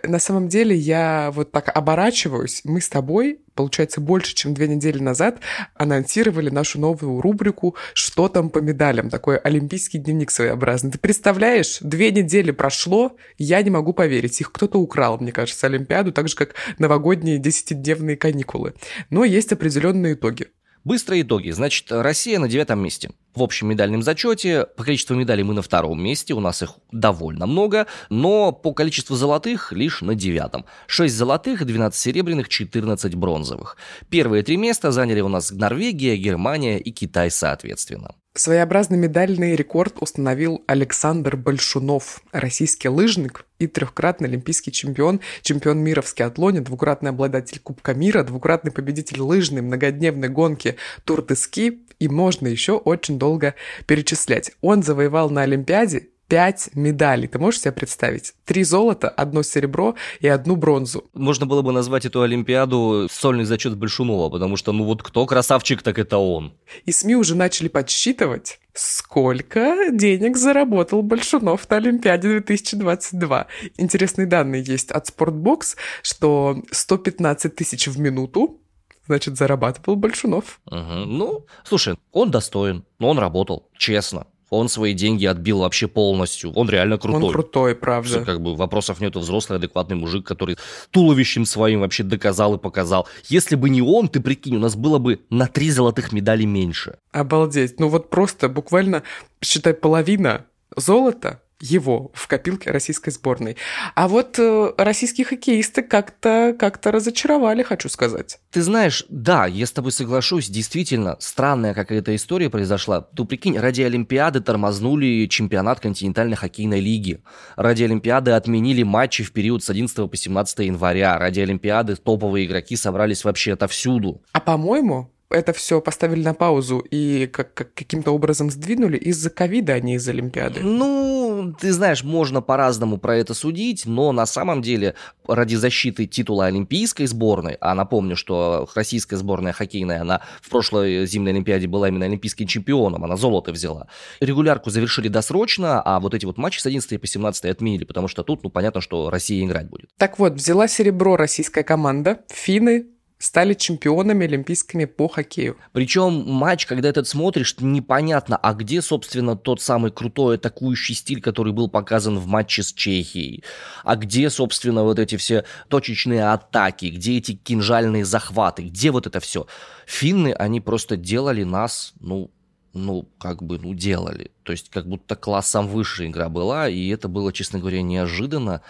На 0.04 0.20
самом 0.20 0.48
деле 0.48 0.76
я 0.76 1.32
вот 1.34 1.52
так 1.52 1.76
оборачиваюсь. 1.76 2.62
Мы 2.64 2.82
с 2.82 2.90
тобой, 2.90 3.40
получается, 3.56 4.02
больше, 4.02 4.36
чем 4.36 4.54
две 4.54 4.68
недели 4.68 5.00
назад 5.00 5.40
анонсировали 5.76 6.50
нашу 6.50 6.80
новую 6.80 7.22
рубрику 7.22 7.76
«Что 7.94 8.28
там 8.28 8.50
по 8.50 8.60
медалям?» 8.60 9.10
Такой 9.10 9.38
олимпийский 9.38 9.98
дневник 9.98 10.32
своеобразный. 10.32 10.92
Ты 10.92 11.00
представляешь, 11.00 11.80
две 11.82 12.12
недели 12.12 12.52
прошло, 12.52 13.16
я 13.38 13.62
не 13.62 13.70
могу 13.70 13.94
поверить. 13.94 14.40
Их 14.42 14.52
кто-то 14.52 14.80
украл, 14.80 15.18
мне 15.20 15.32
кажется, 15.32 15.68
Олимпиаду, 15.68 16.12
так 16.12 16.28
же, 16.28 16.36
как 16.36 16.56
новогодние 16.78 17.38
десятидневные 17.38 18.18
каникулы. 18.18 18.74
Но 19.10 19.24
есть 19.24 19.52
определенные 19.52 20.14
итоги. 20.14 20.48
Быстрые 20.88 21.24
итоги. 21.24 21.50
Значит, 21.50 21.92
Россия 21.92 22.40
на 22.40 22.48
девятом 22.48 22.80
месте. 22.80 23.10
В 23.36 23.44
общем 23.44 23.68
медальном 23.68 24.02
зачете 24.04 24.66
по 24.78 24.86
количеству 24.86 25.16
медалей 25.16 25.44
мы 25.44 25.54
на 25.54 25.62
втором 25.62 26.02
месте, 26.02 26.34
у 26.34 26.40
нас 26.40 26.64
их 26.64 26.76
довольно 26.94 27.46
много, 27.46 27.88
но 28.10 28.54
по 28.54 28.72
количеству 28.72 29.18
золотых 29.18 29.74
лишь 29.74 30.00
на 30.00 30.16
девятом. 30.16 30.64
6 30.88 31.14
золотых, 31.14 31.66
12 31.66 32.00
серебряных, 32.00 32.48
14 32.48 33.16
бронзовых. 33.16 33.76
Первые 34.10 34.44
три 34.44 34.56
места 34.56 34.94
заняли 34.94 35.20
у 35.20 35.28
нас 35.28 35.52
Норвегия, 35.52 36.16
Германия 36.16 36.80
и 36.80 36.92
Китай 36.92 37.32
соответственно. 37.32 38.16
Своеобразный 38.38 39.00
медальный 39.00 39.56
рекорд 39.56 39.96
установил 40.00 40.64
Александр 40.68 41.36
Большунов, 41.36 42.22
российский 42.32 42.88
лыжник 42.88 43.48
и 43.58 43.66
трехкратный 43.66 44.30
олимпийский 44.30 44.72
чемпион, 44.72 45.22
чемпион 45.42 45.80
мира 45.80 46.04
в 46.04 46.08
скиатлоне, 46.08 46.62
двукратный 46.62 47.10
обладатель 47.10 47.60
Кубка 47.60 47.96
мира, 47.96 48.22
двукратный 48.22 48.72
победитель 48.72 49.22
лыжной 49.22 49.64
многодневной 49.64 50.30
гонки 50.30 50.76
Тур 51.04 51.26
де 51.26 51.34
Ски, 51.36 51.80
и 51.98 52.08
можно 52.08 52.48
еще 52.48 52.74
очень 52.74 53.18
долго 53.18 53.56
перечислять. 53.88 54.52
Он 54.62 54.84
завоевал 54.84 55.32
на 55.32 55.42
Олимпиаде 55.42 56.10
пять 56.28 56.70
медалей. 56.74 57.28
Ты 57.28 57.40
можешь 57.40 57.62
себе 57.62 57.72
представить? 57.72 58.34
Три 58.46 58.64
золота, 58.64 59.10
одно 59.10 59.44
серебро 59.44 59.96
и 60.20 60.28
одну 60.28 60.56
бронзу. 60.56 61.06
Можно 61.14 61.46
было 61.46 61.62
бы 61.62 61.72
назвать 61.72 62.06
эту 62.06 62.22
Олимпиаду 62.22 63.08
сольный 63.10 63.46
зачет 63.46 63.78
Большунова, 63.78 64.30
потому 64.30 64.58
что, 64.58 64.72
ну 64.72 64.84
вот 64.84 65.04
кто 65.04 65.26
красавчик, 65.26 65.82
так 65.82 66.00
это 66.00 66.18
он. 66.18 66.54
И 66.86 66.92
СМИ 66.92 67.16
уже 67.16 67.36
начали 67.36 67.68
подсчитывать, 67.68 68.60
сколько 68.74 69.90
денег 69.92 70.38
заработал 70.38 71.02
Большунов 71.02 71.70
на 71.70 71.78
Олимпиаде 71.78 72.30
2022. 72.30 73.48
Интересные 73.78 74.28
данные 74.28 74.64
есть 74.64 74.92
от 74.92 75.08
Спортбокс, 75.08 75.76
что 76.02 76.62
115 76.72 77.56
тысяч 77.56 77.88
в 77.88 78.00
минуту 78.00 78.60
значит, 79.08 79.38
зарабатывал 79.38 79.96
Большунов. 79.96 80.60
Угу. 80.66 81.06
Ну, 81.06 81.46
слушай, 81.64 81.96
он 82.12 82.30
достоин, 82.30 82.86
но 83.00 83.10
он 83.10 83.20
работал, 83.20 83.70
честно. 83.78 84.28
Он 84.50 84.70
свои 84.70 84.94
деньги 84.94 85.26
отбил 85.26 85.60
вообще 85.60 85.88
полностью. 85.88 86.52
Он 86.54 86.70
реально 86.70 86.98
крутой. 86.98 87.24
Он 87.24 87.32
крутой, 87.32 87.76
правда. 87.76 88.10
Все, 88.10 88.26
как 88.26 88.42
бы 88.42 88.56
вопросов 88.56 89.02
нету. 89.02 89.20
Взрослый, 89.20 89.60
адекватный 89.60 89.96
мужик, 89.96 90.26
который 90.26 90.58
туловищем 90.92 91.46
своим 91.46 91.82
вообще 91.82 92.04
доказал 92.04 92.56
и 92.56 92.58
показал. 92.58 93.08
Если 93.26 93.56
бы 93.56 93.70
не 93.70 93.82
он, 93.82 94.08
ты 94.08 94.20
прикинь, 94.22 94.56
у 94.56 94.60
нас 94.60 94.76
было 94.76 95.00
бы 95.00 95.20
на 95.30 95.48
три 95.48 95.70
золотых 95.70 96.12
медали 96.12 96.46
меньше. 96.46 96.98
Обалдеть. 97.12 97.80
Ну 97.80 97.90
вот 97.90 98.10
просто 98.10 98.48
буквально, 98.48 99.04
считай, 99.42 99.74
половина 99.74 100.46
золота 100.76 101.42
его 101.60 102.12
в 102.14 102.28
копилке 102.28 102.72
российской 102.72 103.10
сборной. 103.10 103.58
А 103.96 104.08
вот 104.08 104.38
э, 104.38 104.74
российские 104.78 105.26
хоккеисты 105.26 105.82
как-то 105.82 106.56
как 106.58 106.80
разочаровали, 106.86 107.64
хочу 107.64 107.90
сказать. 107.90 108.40
Ты 108.52 108.62
знаешь, 108.62 109.06
да, 109.10 109.46
я 109.46 109.66
с 109.66 109.72
тобой 109.72 109.92
соглашусь, 109.92 110.50
действительно, 110.50 111.18
странная 111.20 111.74
какая-то 111.74 112.16
история 112.16 112.50
произошла. 112.50 113.02
Ты 113.02 113.26
прикинь, 113.26 113.58
ради 113.58 113.82
Олимпиады 113.82 114.42
тормознули 114.42 115.28
чемпионат 115.30 115.80
континентальной 115.80 116.36
хоккейной 116.36 116.80
лиги. 116.80 117.24
Ради 117.56 117.84
Олимпиады 117.84 118.32
отменили 118.32 118.84
матчи 118.84 119.24
в 119.24 119.32
период 119.32 119.64
с 119.64 119.70
11 119.70 120.10
по 120.10 120.16
17 120.16 120.60
января. 120.60 121.18
Ради 121.18 121.40
Олимпиады 121.40 121.96
топовые 121.96 122.46
игроки 122.46 122.76
собрались 122.76 123.24
вообще 123.24 123.54
отовсюду. 123.54 124.22
А 124.32 124.40
по-моему, 124.40 125.12
это 125.30 125.54
все 125.54 125.82
поставили 125.82 126.24
на 126.24 126.34
паузу 126.34 126.80
и 126.80 127.28
как, 127.28 127.54
как, 127.54 127.74
каким-то 127.74 128.12
образом 128.12 128.50
сдвинули 128.50 128.98
из-за 128.98 129.30
ковида, 129.30 129.74
а 129.74 129.80
не 129.80 129.96
из 129.96 130.08
Олимпиады? 130.08 130.62
Ну, 130.62 131.54
ты 131.60 131.74
знаешь, 131.74 132.04
можно 132.04 132.42
по-разному 132.42 132.98
про 132.98 133.18
это 133.18 133.34
судить, 133.34 133.86
но 133.86 134.12
на 134.12 134.26
самом 134.26 134.62
деле 134.62 134.96
ради 135.28 135.56
защиты 135.56 136.06
титула 136.06 136.46
олимпийской 136.46 137.06
сборной, 137.06 137.58
а 137.60 137.76
напомню, 137.76 138.16
что 138.16 138.70
российская 138.74 139.18
сборная 139.18 139.52
хоккейная, 139.52 140.02
она 140.02 140.22
в 140.42 140.50
прошлой 140.50 141.06
зимней 141.06 141.32
Олимпиаде 141.32 141.68
была 141.68 141.90
именно 141.90 142.06
олимпийским 142.06 142.48
чемпионом, 142.48 143.04
она 143.04 143.18
золото 143.18 143.52
взяла. 143.52 143.88
Регулярку 144.22 144.70
завершили 144.70 145.10
досрочно, 145.10 145.82
а 145.82 146.00
вот 146.00 146.14
эти 146.14 146.26
вот 146.26 146.38
матчи 146.38 146.60
с 146.60 146.66
11 146.66 147.02
по 147.02 147.08
17 147.08 147.46
отменили, 147.46 147.84
потому 147.84 148.08
что 148.08 148.24
тут, 148.24 148.44
ну, 148.44 148.50
понятно, 148.50 148.80
что 148.80 149.10
Россия 149.10 149.46
играть 149.46 149.70
будет. 149.70 149.90
Так 149.98 150.20
вот, 150.20 150.34
взяла 150.34 150.68
серебро 150.68 151.18
российская 151.18 151.64
команда, 151.64 152.22
финны 152.30 152.88
стали 153.18 153.54
чемпионами 153.54 154.26
олимпийскими 154.28 154.86
по 154.86 155.08
хоккею. 155.08 155.58
Причем 155.72 156.30
матч, 156.30 156.66
когда 156.66 156.90
этот 156.90 157.08
смотришь, 157.08 157.56
непонятно, 157.60 158.38
а 158.38 158.54
где, 158.54 158.82
собственно, 158.82 159.36
тот 159.36 159.62
самый 159.62 159.92
крутой 159.92 160.36
атакующий 160.36 160.96
стиль, 160.96 161.22
который 161.22 161.54
был 161.54 161.68
показан 161.70 162.20
в 162.20 162.28
матче 162.28 162.64
с 162.64 162.74
Чехией, 162.74 163.44
а 163.84 163.96
где, 163.96 164.30
собственно, 164.30 164.84
вот 164.84 165.00
эти 165.00 165.18
все 165.18 165.46
точечные 165.68 166.32
атаки, 166.32 166.86
где 166.88 167.18
эти 167.18 167.34
кинжальные 167.34 168.06
захваты, 168.06 168.64
где 168.64 168.92
вот 168.92 169.08
это 169.08 169.20
все. 169.20 169.48
Финны, 169.86 170.34
они 170.34 170.62
просто 170.62 170.98
делали 170.98 171.44
нас, 171.44 171.94
ну, 172.00 172.30
ну, 172.74 173.08
как 173.18 173.42
бы, 173.42 173.58
ну, 173.58 173.74
делали. 173.74 174.32
То 174.44 174.52
есть, 174.52 174.70
как 174.70 174.88
будто 174.88 175.16
классом 175.16 175.68
выше 175.68 176.06
игра 176.06 176.30
была, 176.30 176.70
и 176.70 176.88
это 176.90 177.08
было, 177.08 177.34
честно 177.34 177.60
говоря, 177.60 177.82
неожиданно 177.82 178.62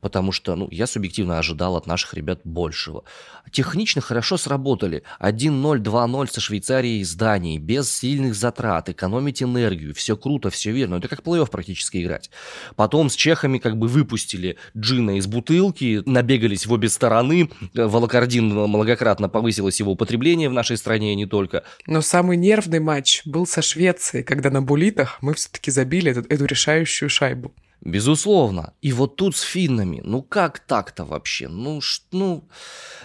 потому 0.00 0.32
что, 0.32 0.54
ну, 0.56 0.68
я 0.70 0.86
субъективно 0.86 1.38
ожидал 1.38 1.76
от 1.76 1.86
наших 1.86 2.14
ребят 2.14 2.40
большего. 2.44 3.04
Технично 3.50 4.00
хорошо 4.00 4.36
сработали. 4.36 5.02
1-0, 5.20 5.78
2-0 5.78 6.30
со 6.30 6.40
Швейцарией 6.40 7.00
из 7.00 7.14
Дании, 7.14 7.58
без 7.58 7.90
сильных 7.90 8.34
затрат, 8.34 8.88
экономить 8.88 9.42
энергию, 9.42 9.94
все 9.94 10.16
круто, 10.16 10.50
все 10.50 10.70
верно. 10.70 10.96
Это 10.96 11.08
как 11.08 11.22
плей-офф 11.22 11.50
практически 11.50 12.02
играть. 12.02 12.30
Потом 12.76 13.10
с 13.10 13.16
чехами 13.16 13.58
как 13.58 13.76
бы 13.76 13.88
выпустили 13.88 14.56
джина 14.76 15.18
из 15.18 15.26
бутылки, 15.26 16.02
набегались 16.06 16.66
в 16.66 16.72
обе 16.72 16.88
стороны, 16.88 17.50
волокордин 17.74 18.46
многократно 18.48 19.28
повысилось 19.28 19.80
его 19.80 19.92
употребление 19.92 20.48
в 20.48 20.52
нашей 20.52 20.76
стране, 20.76 21.12
и 21.12 21.16
не 21.16 21.26
только. 21.26 21.64
Но 21.86 22.00
самый 22.00 22.36
нервный 22.36 22.80
матч 22.80 23.22
был 23.24 23.46
со 23.46 23.62
Швецией, 23.62 24.24
когда 24.24 24.50
на 24.50 24.62
булитах 24.62 25.18
мы 25.20 25.34
все-таки 25.34 25.70
забили 25.70 26.12
эту, 26.12 26.20
эту 26.28 26.44
решающую 26.44 27.08
шайбу. 27.08 27.52
Безусловно. 27.80 28.74
И 28.82 28.92
вот 28.92 29.16
тут 29.16 29.36
с 29.36 29.42
финнами, 29.42 30.00
ну 30.04 30.22
как 30.22 30.58
так-то 30.58 31.04
вообще? 31.04 31.48
Ну, 31.48 31.80
ш, 31.80 32.02
ну... 32.10 32.48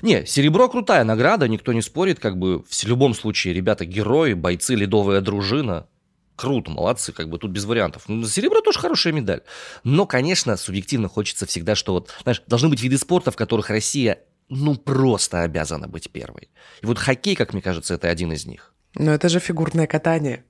Не, 0.01 0.25
серебро 0.25 0.67
крутая 0.67 1.03
награда, 1.03 1.47
никто 1.47 1.73
не 1.73 1.81
спорит, 1.81 2.19
как 2.19 2.37
бы 2.37 2.63
в 2.63 2.83
любом 2.85 3.13
случае 3.13 3.53
ребята 3.53 3.85
герои, 3.85 4.33
бойцы, 4.33 4.75
ледовая 4.75 5.21
дружина. 5.21 5.87
Круто, 6.35 6.71
молодцы, 6.71 7.11
как 7.13 7.29
бы 7.29 7.37
тут 7.37 7.51
без 7.51 7.65
вариантов. 7.65 8.05
Ну, 8.07 8.25
серебро 8.25 8.61
тоже 8.61 8.79
хорошая 8.79 9.13
медаль. 9.13 9.41
Но, 9.83 10.07
конечно, 10.07 10.57
субъективно 10.57 11.07
хочется 11.07 11.45
всегда, 11.45 11.75
что 11.75 11.93
вот, 11.93 12.09
знаешь, 12.23 12.41
должны 12.47 12.69
быть 12.69 12.81
виды 12.81 12.97
спорта, 12.97 13.29
в 13.29 13.35
которых 13.35 13.69
Россия, 13.69 14.19
ну, 14.49 14.75
просто 14.75 15.43
обязана 15.43 15.87
быть 15.87 16.09
первой. 16.09 16.49
И 16.81 16.85
вот 16.87 16.97
хоккей, 16.97 17.35
как 17.35 17.53
мне 17.53 17.61
кажется, 17.61 17.93
это 17.93 18.09
один 18.09 18.31
из 18.33 18.47
них. 18.47 18.73
Но 18.95 19.13
это 19.13 19.29
же 19.29 19.39
фигурное 19.39 19.85
катание. 19.85 20.43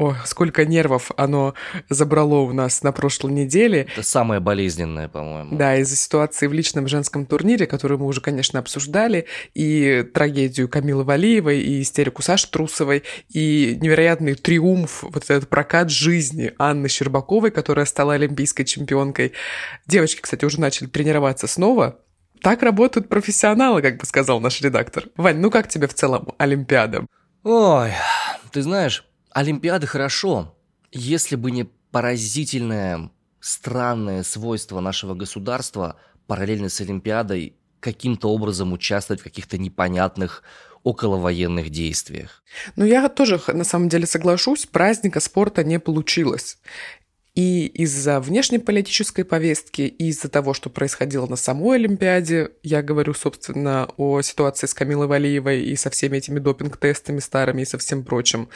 Ой, 0.00 0.14
сколько 0.24 0.64
нервов 0.64 1.10
оно 1.18 1.52
забрало 1.90 2.36
у 2.36 2.54
нас 2.54 2.82
на 2.82 2.90
прошлой 2.90 3.32
неделе. 3.32 3.86
Это 3.92 4.02
самое 4.02 4.40
болезненное, 4.40 5.08
по-моему. 5.08 5.58
Да, 5.58 5.76
из-за 5.76 5.94
ситуации 5.94 6.46
в 6.46 6.54
личном 6.54 6.88
женском 6.88 7.26
турнире, 7.26 7.66
которую 7.66 8.00
мы 8.00 8.06
уже, 8.06 8.22
конечно, 8.22 8.58
обсуждали, 8.58 9.26
и 9.52 10.02
трагедию 10.14 10.70
Камилы 10.70 11.04
Валиевой, 11.04 11.60
и 11.60 11.82
истерику 11.82 12.22
Саши 12.22 12.50
Трусовой, 12.50 13.02
и 13.28 13.76
невероятный 13.82 14.36
триумф, 14.36 15.02
вот 15.02 15.24
этот 15.28 15.50
прокат 15.50 15.90
жизни 15.90 16.54
Анны 16.58 16.88
Щербаковой, 16.88 17.50
которая 17.50 17.84
стала 17.84 18.14
олимпийской 18.14 18.64
чемпионкой. 18.64 19.34
Девочки, 19.86 20.22
кстати, 20.22 20.46
уже 20.46 20.60
начали 20.60 20.86
тренироваться 20.86 21.46
снова, 21.46 21.98
так 22.40 22.62
работают 22.62 23.10
профессионалы, 23.10 23.82
как 23.82 23.98
бы 23.98 24.06
сказал 24.06 24.40
наш 24.40 24.62
редактор. 24.62 25.04
Вань, 25.18 25.40
ну 25.40 25.50
как 25.50 25.68
тебе 25.68 25.86
в 25.86 25.92
целом 25.92 26.32
Олимпиада? 26.38 27.04
Ой, 27.44 27.92
ты 28.50 28.62
знаешь, 28.62 29.04
Олимпиады 29.32 29.86
хорошо, 29.86 30.56
если 30.92 31.36
бы 31.36 31.50
не 31.50 31.64
поразительное, 31.90 33.10
странное 33.40 34.22
свойство 34.22 34.80
нашего 34.80 35.14
государства 35.14 35.96
параллельно 36.26 36.68
с 36.68 36.80
Олимпиадой 36.80 37.56
каким-то 37.80 38.28
образом 38.30 38.72
участвовать 38.72 39.20
в 39.20 39.24
каких-то 39.24 39.58
непонятных 39.58 40.42
околовоенных 40.82 41.70
действиях. 41.70 42.42
Ну, 42.76 42.84
я 42.84 43.08
тоже, 43.08 43.40
на 43.48 43.64
самом 43.64 43.88
деле, 43.88 44.06
соглашусь, 44.06 44.66
праздника 44.66 45.20
спорта 45.20 45.64
не 45.64 45.78
получилось. 45.78 46.58
И 47.34 47.66
из-за 47.66 48.20
внешнеполитической 48.20 49.24
повестки, 49.24 49.82
и 49.82 50.08
из-за 50.08 50.28
того, 50.28 50.52
что 50.52 50.68
происходило 50.68 51.26
на 51.26 51.36
самой 51.36 51.78
Олимпиаде, 51.78 52.50
я 52.62 52.82
говорю, 52.82 53.14
собственно, 53.14 53.88
о 53.96 54.20
ситуации 54.22 54.66
с 54.66 54.74
Камилой 54.74 55.06
Валиевой 55.06 55.62
и 55.62 55.76
со 55.76 55.90
всеми 55.90 56.18
этими 56.18 56.40
допинг-тестами 56.40 57.20
старыми 57.20 57.62
и 57.62 57.66
со 57.66 57.78
всем 57.78 58.04
прочим, 58.04 58.48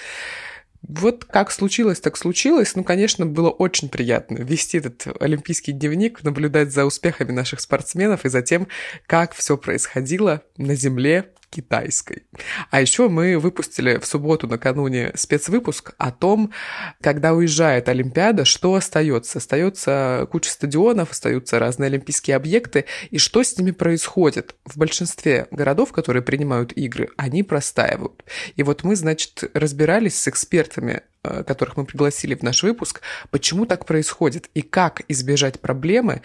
вот 0.86 1.24
как 1.24 1.50
случилось, 1.50 2.00
так 2.00 2.16
случилось. 2.16 2.74
Ну, 2.76 2.84
конечно, 2.84 3.24
было 3.24 3.50
очень 3.50 3.88
приятно 3.88 4.38
вести 4.38 4.78
этот 4.78 5.06
олимпийский 5.20 5.72
дневник, 5.72 6.22
наблюдать 6.22 6.72
за 6.72 6.84
успехами 6.84 7.32
наших 7.32 7.60
спортсменов 7.60 8.24
и 8.24 8.28
за 8.28 8.42
тем, 8.42 8.68
как 9.06 9.34
все 9.34 9.56
происходило 9.56 10.42
на 10.56 10.74
Земле 10.74 11.30
китайской. 11.54 12.24
А 12.70 12.80
еще 12.80 13.08
мы 13.08 13.38
выпустили 13.38 13.98
в 13.98 14.06
субботу 14.06 14.46
накануне 14.48 15.12
спецвыпуск 15.14 15.94
о 15.98 16.10
том, 16.10 16.52
когда 17.00 17.32
уезжает 17.32 17.88
Олимпиада, 17.88 18.44
что 18.44 18.74
остается. 18.74 19.38
Остается 19.38 20.26
куча 20.30 20.50
стадионов, 20.50 21.12
остаются 21.12 21.58
разные 21.58 21.88
олимпийские 21.88 22.36
объекты, 22.36 22.86
и 23.10 23.18
что 23.18 23.42
с 23.42 23.56
ними 23.56 23.70
происходит. 23.70 24.54
В 24.64 24.76
большинстве 24.76 25.46
городов, 25.50 25.92
которые 25.92 26.22
принимают 26.22 26.72
игры, 26.72 27.10
они 27.16 27.42
простаивают. 27.42 28.24
И 28.56 28.62
вот 28.62 28.82
мы, 28.82 28.96
значит, 28.96 29.44
разбирались 29.54 30.20
с 30.20 30.28
экспертами 30.28 31.02
которых 31.46 31.76
мы 31.76 31.84
пригласили 31.84 32.34
в 32.34 32.42
наш 32.42 32.62
выпуск, 32.62 33.00
почему 33.30 33.66
так 33.66 33.86
происходит 33.86 34.50
и 34.54 34.62
как 34.62 35.02
избежать 35.08 35.60
проблемы, 35.60 36.22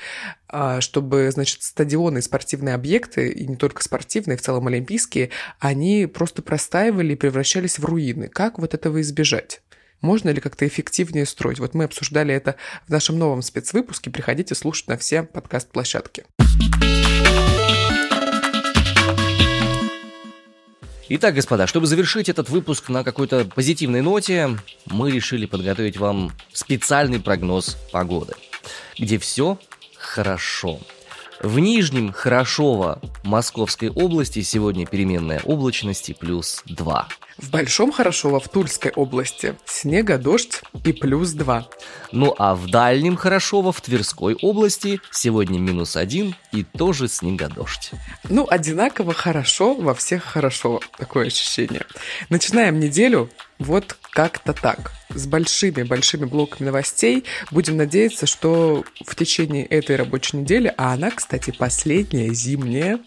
э, 0.51 0.81
чтобы, 0.81 1.29
значит, 1.31 1.63
стадионы 1.63 2.21
спортивные 2.21 2.75
объекты, 2.75 3.29
и 3.29 3.47
не 3.47 3.55
только 3.55 3.83
спортивные, 3.83 4.37
в 4.37 4.41
целом 4.41 4.67
олимпийские, 4.67 5.29
они 5.59 6.05
просто 6.05 6.41
простаивали 6.41 7.13
и 7.13 7.15
превращались 7.15 7.79
в 7.79 7.85
руины. 7.85 8.27
Как 8.27 8.59
вот 8.59 8.73
этого 8.73 9.01
избежать? 9.01 9.61
Можно 10.01 10.29
ли 10.29 10.39
как-то 10.39 10.65
эффективнее 10.65 11.25
строить? 11.25 11.59
Вот 11.59 11.73
мы 11.73 11.83
обсуждали 11.83 12.33
это 12.33 12.55
в 12.87 12.89
нашем 12.89 13.19
новом 13.19 13.41
спецвыпуске. 13.41 14.09
Приходите 14.09 14.55
слушать 14.55 14.87
на 14.87 14.97
все 14.97 15.23
подкаст-площадки. 15.23 16.25
Итак, 21.11 21.33
господа, 21.33 21.65
чтобы 21.65 21.87
завершить 21.87 22.29
этот 22.29 22.49
выпуск 22.49 22.87
на 22.87 23.03
какой-то 23.03 23.43
позитивной 23.43 24.01
ноте, 24.01 24.55
мы 24.85 25.09
решили 25.09 25.47
подготовить 25.47 25.97
вам 25.97 26.31
специальный 26.53 27.19
прогноз 27.19 27.77
погоды, 27.91 28.33
где 28.95 29.17
все 29.17 29.57
хорошо. 29.97 30.79
В 31.41 31.57
Нижнем 31.57 32.11
Хорошово 32.11 33.01
Московской 33.23 33.89
области 33.89 34.43
сегодня 34.43 34.85
переменная 34.85 35.41
облачности 35.45 36.13
плюс 36.13 36.61
2. 36.67 37.07
В 37.41 37.51
Большом 37.51 37.93
Хорошово 37.93 38.41
в 38.41 38.49
Тульской 38.49 38.91
области 38.91 39.55
снега, 39.65 40.17
дождь 40.17 40.61
и 40.83 40.91
плюс 40.91 41.31
2. 41.31 41.67
Ну 42.11 42.35
а 42.37 42.53
в 42.53 42.69
Дальнем 42.69 43.15
Хорошово 43.15 43.71
в 43.71 43.79
Тверской 43.79 44.35
области 44.41 44.99
сегодня 45.11 45.57
минус 45.57 45.95
1 45.95 46.35
и 46.51 46.63
тоже 46.63 47.07
снега-дождь. 47.07 47.91
Ну, 48.27 48.45
одинаково 48.49 49.13
хорошо 49.13 49.73
во 49.73 49.93
всех 49.93 50.23
хорошо, 50.23 50.81
такое 50.97 51.27
ощущение. 51.27 51.85
Начинаем 52.29 52.79
неделю 52.79 53.29
вот 53.57 53.97
как-то 54.11 54.53
так. 54.53 54.91
С 55.09 55.27
большими-большими 55.27 56.25
блоками 56.25 56.67
новостей. 56.67 57.25
Будем 57.51 57.77
надеяться, 57.77 58.25
что 58.25 58.85
в 59.05 59.15
течение 59.15 59.65
этой 59.65 59.95
рабочей 59.95 60.37
недели, 60.37 60.73
а 60.77 60.93
она, 60.93 61.11
кстати, 61.11 61.51
последняя 61.51 62.33
зимняя, 62.33 62.99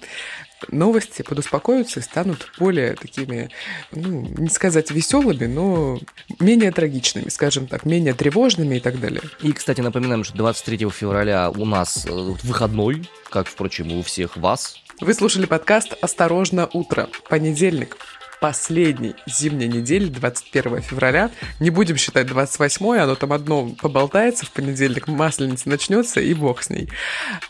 новости 0.70 1.22
подуспокоятся 1.22 2.00
и 2.00 2.02
станут 2.02 2.50
более 2.58 2.94
такими, 2.94 3.50
ну, 3.90 4.26
не 4.38 4.48
сказать 4.48 4.90
веселыми, 4.90 5.46
но 5.46 5.98
менее 6.38 6.72
трагичными, 6.72 7.28
скажем 7.28 7.66
так, 7.66 7.84
менее 7.84 8.14
тревожными 8.14 8.76
и 8.76 8.80
так 8.80 9.00
далее. 9.00 9.22
И, 9.42 9.52
кстати, 9.52 9.80
напоминаем, 9.80 10.24
что 10.24 10.36
23 10.36 10.90
февраля 10.90 11.50
у 11.50 11.64
нас 11.64 12.06
э, 12.06 12.10
выходной, 12.10 13.08
как, 13.30 13.46
впрочем, 13.46 13.88
и 13.88 13.96
у 13.96 14.02
всех 14.02 14.36
вас. 14.36 14.76
Вы 15.00 15.14
слушали 15.14 15.46
подкаст 15.46 15.94
«Осторожно, 16.00 16.68
утро», 16.72 17.08
понедельник. 17.28 17.96
Последней 18.42 19.14
зимней 19.24 19.68
недели, 19.68 20.08
21 20.08 20.82
февраля. 20.82 21.30
Не 21.60 21.70
будем 21.70 21.96
считать 21.96 22.26
28 22.26 22.98
оно 22.98 23.14
там 23.14 23.32
одно 23.32 23.68
поболтается 23.80 24.46
в 24.46 24.50
понедельник, 24.50 25.06
масленица 25.06 25.68
начнется, 25.68 26.20
и 26.20 26.34
бог 26.34 26.64
с 26.64 26.68
ней. 26.68 26.88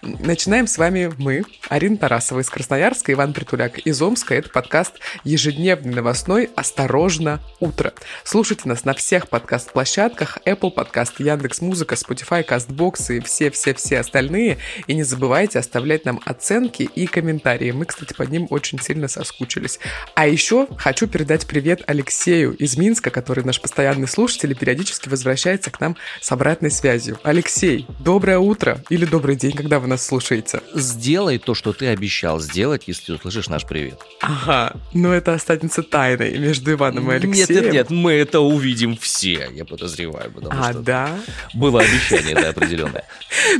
Начинаем 0.02 0.66
с 0.66 0.76
вами 0.76 1.11
мы, 1.16 1.44
Арина 1.70 1.96
Тарасова 1.96 2.40
из 2.40 2.50
Красноярска, 2.50 3.11
Иван 3.11 3.33
Притуляк 3.33 3.78
из 3.78 4.02
Омска. 4.02 4.35
Это 4.35 4.50
подкаст 4.50 4.96
ежедневный 5.24 5.94
новостной 5.94 6.50
«Осторожно, 6.57 7.40
утро». 7.59 7.94
Слушайте 8.22 8.68
нас 8.68 8.85
на 8.85 8.92
всех 8.92 9.31
подкаст-площадках, 9.31 10.40
Apple 10.44 10.74
Podcast, 10.74 11.14
Яндекс 11.20 11.62
Музыка, 11.62 11.94
Spotify, 11.94 12.46
CastBox 12.46 13.16
и 13.16 13.20
все-все-все 13.20 14.00
остальные. 14.00 14.59
И 14.87 14.94
не 14.94 15.05
забывайте 15.05 15.59
оставлять 15.59 16.05
нам 16.05 16.20
оценки 16.26 16.83
и 16.83 17.07
комментарии. 17.07 17.70
Мы, 17.70 17.87
кстати, 17.87 18.12
под 18.12 18.28
ним 18.28 18.46
очень 18.50 18.78
сильно 18.78 19.09
соскучились. 19.09 19.78
А 20.14 20.26
еще 20.26 20.68
хочу 20.83 21.07
передать 21.07 21.47
привет 21.47 21.83
Алексею 21.87 22.57
из 22.57 22.77
Минска, 22.77 23.11
который 23.11 23.45
наш 23.45 23.61
постоянный 23.61 24.09
слушатель 24.09 24.51
и 24.51 24.55
периодически 24.55 25.09
возвращается 25.09 25.71
к 25.71 25.79
нам 25.79 25.97
с 26.21 26.33
обратной 26.33 26.73
связью. 26.73 27.21
Алексей, 27.23 27.87
доброе 28.01 28.40
утро 28.40 28.83
или 28.90 29.05
добрый 29.05 29.37
день, 29.37 29.53
когда 29.53 29.79
вы 29.79 29.87
нас 29.87 30.05
слушаете. 30.05 30.61
Сделай 30.75 31.38
то, 31.38 31.55
что 31.55 31.73
ты 31.73 31.87
обещал 31.87 32.40
сделать, 32.40 32.88
если 32.88 33.12
услышишь 33.12 33.49
наш 33.49 33.64
привет. 33.64 34.01
Ага, 34.21 34.75
но 34.92 35.14
это 35.14 35.35
останется 35.35 35.85
тайной 35.85 36.37
между 36.37 36.73
Иваном 36.73 37.12
и 37.12 37.14
Алексеем. 37.14 37.49
Нет, 37.49 37.62
нет, 37.62 37.73
нет, 37.73 37.90
мы 37.90 38.14
это 38.14 38.40
увидим 38.40 38.97
все, 38.97 39.49
я 39.53 39.64
подозреваю. 39.64 40.33
А, 40.51 40.73
что 40.73 40.81
да? 40.81 41.16
Было 41.55 41.81
обещание, 41.81 42.35
да, 42.35 42.49
определенное. 42.49 43.05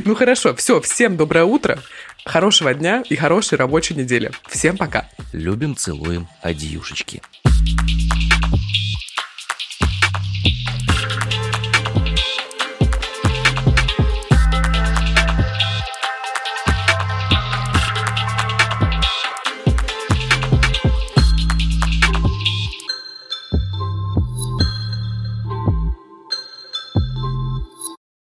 Ну 0.05 0.15
хорошо, 0.15 0.55
все, 0.55 0.81
всем 0.81 1.17
доброе 1.17 1.45
утро. 1.45 1.79
Хорошего 2.25 2.73
дня 2.73 3.03
и 3.09 3.15
хорошей 3.15 3.57
рабочей 3.57 3.95
недели. 3.95 4.31
Всем 4.47 4.77
пока. 4.77 5.09
Любим, 5.33 5.75
целуем, 5.75 6.27
адьюшечки. 6.41 7.21